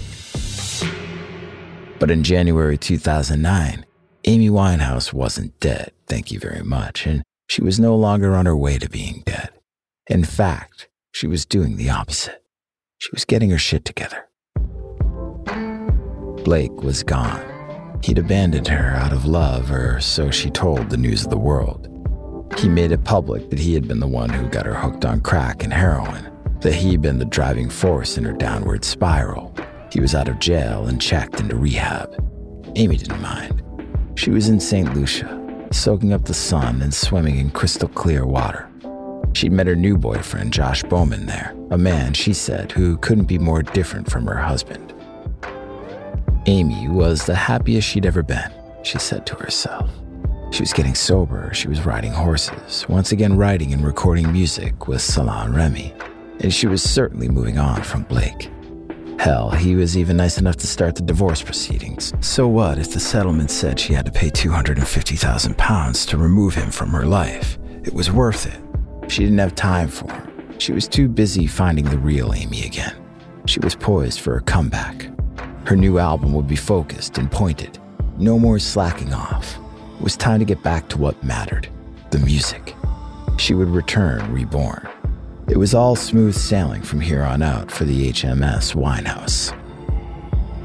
But 1.98 2.10
in 2.10 2.24
January 2.24 2.78
2009, 2.78 3.84
Amy 4.30 4.48
Winehouse 4.48 5.12
wasn't 5.12 5.58
dead, 5.58 5.90
thank 6.06 6.30
you 6.30 6.38
very 6.38 6.62
much, 6.62 7.04
and 7.04 7.24
she 7.48 7.62
was 7.62 7.80
no 7.80 7.96
longer 7.96 8.36
on 8.36 8.46
her 8.46 8.56
way 8.56 8.78
to 8.78 8.88
being 8.88 9.24
dead. 9.26 9.50
In 10.06 10.22
fact, 10.22 10.88
she 11.10 11.26
was 11.26 11.44
doing 11.44 11.74
the 11.74 11.90
opposite. 11.90 12.40
She 12.98 13.10
was 13.12 13.24
getting 13.24 13.50
her 13.50 13.58
shit 13.58 13.84
together. 13.84 14.28
Blake 16.44 16.80
was 16.80 17.02
gone. 17.02 17.44
He'd 18.04 18.18
abandoned 18.18 18.68
her 18.68 18.94
out 18.94 19.12
of 19.12 19.24
love, 19.24 19.72
or 19.72 20.00
so 20.00 20.30
she 20.30 20.48
told 20.48 20.90
the 20.90 20.96
news 20.96 21.24
of 21.24 21.30
the 21.30 21.36
world. 21.36 21.88
He 22.56 22.68
made 22.68 22.92
it 22.92 23.02
public 23.02 23.50
that 23.50 23.58
he 23.58 23.74
had 23.74 23.88
been 23.88 23.98
the 23.98 24.06
one 24.06 24.30
who 24.30 24.48
got 24.48 24.64
her 24.64 24.74
hooked 24.74 25.04
on 25.04 25.22
crack 25.22 25.64
and 25.64 25.72
heroin, 25.72 26.30
that 26.60 26.74
he'd 26.74 27.02
been 27.02 27.18
the 27.18 27.24
driving 27.24 27.68
force 27.68 28.16
in 28.16 28.22
her 28.22 28.32
downward 28.32 28.84
spiral. 28.84 29.52
He 29.90 29.98
was 29.98 30.14
out 30.14 30.28
of 30.28 30.38
jail 30.38 30.86
and 30.86 31.02
checked 31.02 31.40
into 31.40 31.56
rehab. 31.56 32.14
Amy 32.76 32.96
didn't 32.96 33.20
mind. 33.20 33.60
She 34.20 34.30
was 34.30 34.50
in 34.50 34.60
St. 34.60 34.94
Lucia, 34.94 35.40
soaking 35.72 36.12
up 36.12 36.26
the 36.26 36.34
sun 36.34 36.82
and 36.82 36.92
swimming 36.92 37.38
in 37.38 37.50
crystal 37.50 37.88
clear 37.88 38.26
water. 38.26 38.68
She'd 39.32 39.50
met 39.50 39.66
her 39.66 39.74
new 39.74 39.96
boyfriend, 39.96 40.52
Josh 40.52 40.82
Bowman, 40.82 41.24
there, 41.24 41.54
a 41.70 41.78
man, 41.78 42.12
she 42.12 42.34
said, 42.34 42.70
who 42.70 42.98
couldn't 42.98 43.24
be 43.24 43.38
more 43.38 43.62
different 43.62 44.10
from 44.10 44.26
her 44.26 44.36
husband. 44.36 44.92
Amy 46.44 46.86
was 46.86 47.24
the 47.24 47.34
happiest 47.34 47.88
she'd 47.88 48.04
ever 48.04 48.22
been, 48.22 48.52
she 48.82 48.98
said 48.98 49.24
to 49.24 49.36
herself. 49.36 49.90
She 50.50 50.60
was 50.60 50.74
getting 50.74 50.94
sober, 50.94 51.50
she 51.54 51.68
was 51.68 51.86
riding 51.86 52.12
horses, 52.12 52.86
once 52.90 53.12
again 53.12 53.38
writing 53.38 53.72
and 53.72 53.82
recording 53.82 54.30
music 54.30 54.86
with 54.86 55.00
Salaam 55.00 55.56
Remi, 55.56 55.94
and 56.40 56.52
she 56.52 56.66
was 56.66 56.82
certainly 56.82 57.30
moving 57.30 57.56
on 57.56 57.82
from 57.82 58.02
Blake. 58.02 58.50
Hell, 59.20 59.50
he 59.50 59.76
was 59.76 59.98
even 59.98 60.16
nice 60.16 60.38
enough 60.38 60.56
to 60.56 60.66
start 60.66 60.94
the 60.94 61.02
divorce 61.02 61.42
proceedings. 61.42 62.14
So 62.20 62.48
what 62.48 62.78
if 62.78 62.94
the 62.94 63.00
settlement 63.00 63.50
said 63.50 63.78
she 63.78 63.92
had 63.92 64.06
to 64.06 64.10
pay 64.10 64.30
250,000 64.30 65.58
pounds 65.58 66.06
to 66.06 66.16
remove 66.16 66.54
him 66.54 66.70
from 66.70 66.88
her 66.88 67.04
life? 67.04 67.58
It 67.84 67.92
was 67.92 68.10
worth 68.10 68.46
it. 68.46 69.12
She 69.12 69.24
didn't 69.24 69.36
have 69.36 69.54
time 69.54 69.88
for 69.88 70.10
him. 70.10 70.58
She 70.58 70.72
was 70.72 70.88
too 70.88 71.06
busy 71.06 71.46
finding 71.46 71.84
the 71.84 71.98
real 71.98 72.32
Amy 72.32 72.64
again. 72.64 72.96
She 73.44 73.60
was 73.60 73.74
poised 73.74 74.20
for 74.20 74.36
a 74.36 74.40
comeback. 74.40 75.10
Her 75.66 75.76
new 75.76 75.98
album 75.98 76.32
would 76.32 76.48
be 76.48 76.56
focused 76.56 77.18
and 77.18 77.30
pointed. 77.30 77.78
No 78.16 78.38
more 78.38 78.58
slacking 78.58 79.12
off. 79.12 79.58
It 79.96 80.02
was 80.02 80.16
time 80.16 80.38
to 80.38 80.46
get 80.46 80.62
back 80.62 80.88
to 80.88 80.98
what 80.98 81.22
mattered 81.22 81.68
the 82.10 82.20
music. 82.20 82.74
She 83.36 83.52
would 83.52 83.68
return 83.68 84.32
reborn. 84.32 84.88
It 85.50 85.58
was 85.58 85.74
all 85.74 85.96
smooth 85.96 86.36
sailing 86.36 86.80
from 86.82 87.00
here 87.00 87.24
on 87.24 87.42
out 87.42 87.72
for 87.72 87.84
the 87.84 88.12
HMS 88.12 88.76
Winehouse. 88.76 89.52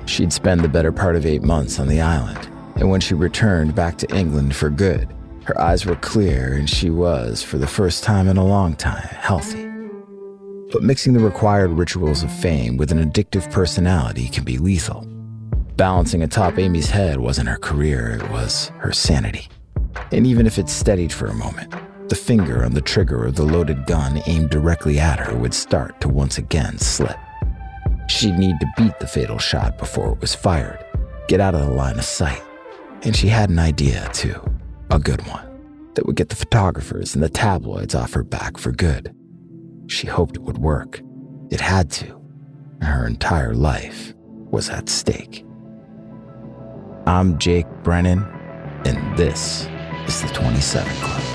She'd 0.07 0.31
spend 0.31 0.61
the 0.61 0.69
better 0.69 0.91
part 0.91 1.15
of 1.15 1.25
eight 1.25 1.41
months 1.41 1.79
on 1.79 1.87
the 1.87 2.01
island, 2.01 2.47
and 2.75 2.91
when 2.91 3.01
she 3.01 3.15
returned 3.15 3.73
back 3.73 3.97
to 3.97 4.15
England 4.15 4.55
for 4.55 4.69
good, 4.69 5.11
her 5.45 5.59
eyes 5.59 5.87
were 5.87 5.95
clear 5.95 6.53
and 6.53 6.69
she 6.69 6.91
was, 6.91 7.41
for 7.41 7.57
the 7.57 7.65
first 7.65 8.03
time 8.03 8.27
in 8.27 8.37
a 8.37 8.45
long 8.45 8.75
time, 8.75 9.07
healthy. 9.07 9.65
But 10.71 10.83
mixing 10.83 11.13
the 11.13 11.19
required 11.19 11.71
rituals 11.71 12.21
of 12.21 12.31
fame 12.31 12.77
with 12.77 12.91
an 12.91 13.03
addictive 13.03 13.51
personality 13.51 14.29
can 14.29 14.43
be 14.43 14.59
lethal. 14.59 15.03
Balancing 15.77 16.21
atop 16.21 16.59
Amy's 16.59 16.91
head 16.91 17.19
wasn't 17.19 17.49
her 17.49 17.57
career, 17.57 18.19
it 18.21 18.29
was 18.29 18.71
her 18.77 18.91
sanity. 18.91 19.47
And 20.11 20.27
even 20.27 20.45
if 20.45 20.59
it 20.59 20.69
steadied 20.69 21.11
for 21.11 21.25
a 21.25 21.33
moment, 21.33 21.73
the 22.09 22.15
finger 22.15 22.63
on 22.63 22.73
the 22.73 22.81
trigger 22.81 23.25
of 23.25 23.35
the 23.35 23.43
loaded 23.43 23.85
gun 23.85 24.21
aimed 24.27 24.49
directly 24.49 24.99
at 24.99 25.19
her 25.19 25.35
would 25.35 25.53
start 25.53 25.99
to 26.01 26.07
once 26.07 26.37
again 26.37 26.77
slip. 26.77 27.17
She'd 28.07 28.37
need 28.37 28.59
to 28.59 28.67
beat 28.77 28.99
the 28.99 29.07
fatal 29.07 29.39
shot 29.39 29.77
before 29.77 30.11
it 30.11 30.21
was 30.21 30.35
fired, 30.35 30.83
get 31.27 31.39
out 31.39 31.55
of 31.55 31.61
the 31.61 31.73
line 31.73 31.97
of 31.97 32.05
sight. 32.05 32.41
And 33.01 33.15
she 33.15 33.27
had 33.27 33.49
an 33.49 33.59
idea, 33.59 34.07
too. 34.13 34.39
A 34.91 34.99
good 34.99 35.25
one. 35.27 35.43
That 35.95 36.05
would 36.05 36.15
get 36.15 36.29
the 36.29 36.35
photographers 36.35 37.15
and 37.15 37.23
the 37.23 37.29
tabloids 37.29 37.95
off 37.95 38.13
her 38.13 38.23
back 38.23 38.57
for 38.57 38.71
good. 38.71 39.15
She 39.87 40.07
hoped 40.07 40.35
it 40.35 40.43
would 40.43 40.57
work. 40.57 41.01
It 41.49 41.61
had 41.61 41.89
to. 41.91 42.21
Her 42.81 43.07
entire 43.07 43.53
life 43.53 44.13
was 44.51 44.69
at 44.69 44.89
stake. 44.89 45.45
I'm 47.07 47.37
Jake 47.37 47.67
Brennan, 47.83 48.23
and 48.85 49.17
this 49.17 49.67
is 50.07 50.21
the 50.21 50.27
27 50.29 50.91
Club. 51.01 51.34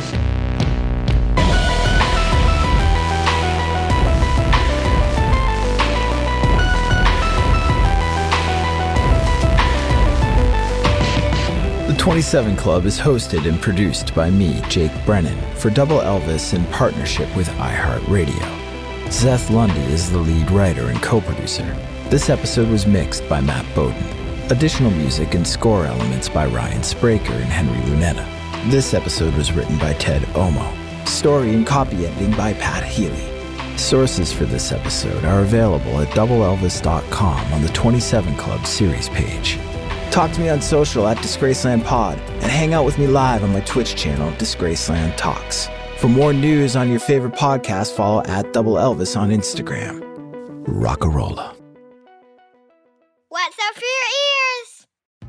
27 12.01 12.57
Club 12.57 12.87
is 12.87 12.99
hosted 12.99 13.47
and 13.47 13.61
produced 13.61 14.15
by 14.15 14.31
me, 14.31 14.63
Jake 14.71 14.91
Brennan, 15.05 15.39
for 15.57 15.69
Double 15.69 15.99
Elvis 15.99 16.55
in 16.55 16.65
partnership 16.73 17.29
with 17.37 17.47
iHeartRadio. 17.51 19.13
Seth 19.13 19.51
Lundy 19.51 19.83
is 19.93 20.11
the 20.11 20.17
lead 20.17 20.51
writer 20.51 20.87
and 20.87 21.03
co 21.03 21.21
producer. 21.21 21.77
This 22.09 22.31
episode 22.31 22.71
was 22.71 22.87
mixed 22.87 23.29
by 23.29 23.43
Matt 23.43 23.67
Bowden. 23.75 24.03
Additional 24.51 24.91
music 24.93 25.35
and 25.35 25.47
score 25.47 25.85
elements 25.85 26.27
by 26.27 26.47
Ryan 26.47 26.81
Spraker 26.81 27.35
and 27.35 27.53
Henry 27.53 27.77
Lunetta. 27.83 28.25
This 28.71 28.95
episode 28.95 29.35
was 29.35 29.53
written 29.53 29.77
by 29.77 29.93
Ted 29.93 30.23
Omo. 30.33 31.07
Story 31.07 31.53
and 31.53 31.67
copy 31.67 32.07
editing 32.07 32.35
by 32.35 32.55
Pat 32.55 32.83
Healy. 32.83 33.29
Sources 33.77 34.33
for 34.33 34.47
this 34.47 34.73
episode 34.73 35.23
are 35.27 35.43
available 35.43 36.01
at 36.01 36.09
doubleelvis.com 36.09 37.53
on 37.53 37.61
the 37.61 37.69
27 37.69 38.37
Club 38.37 38.65
series 38.67 39.11
page. 39.11 39.59
Talk 40.11 40.33
to 40.33 40.41
me 40.41 40.49
on 40.49 40.61
social 40.61 41.07
at 41.07 41.17
Disgraceland 41.19 41.85
Pod 41.85 42.19
and 42.19 42.51
hang 42.51 42.75
out 42.75 42.85
with 42.85 42.99
me 42.99 43.07
live 43.07 43.45
on 43.45 43.53
my 43.53 43.61
Twitch 43.61 43.95
channel, 43.95 44.33
Disgraceland 44.33 45.17
Talks. 45.17 45.69
For 45.99 46.09
more 46.09 46.33
news 46.33 46.75
on 46.75 46.91
your 46.91 46.99
favorite 46.99 47.35
podcast, 47.35 47.95
follow 47.95 48.23
at 48.25 48.53
Double 48.53 48.75
Elvis 48.75 49.17
on 49.17 49.31
Instagram. 49.31 50.01
Rockarola. 50.67 51.55
What's 53.29 53.57
up 53.69 53.75
for 53.75 53.85
your 53.85 54.09
ears? 54.27 54.50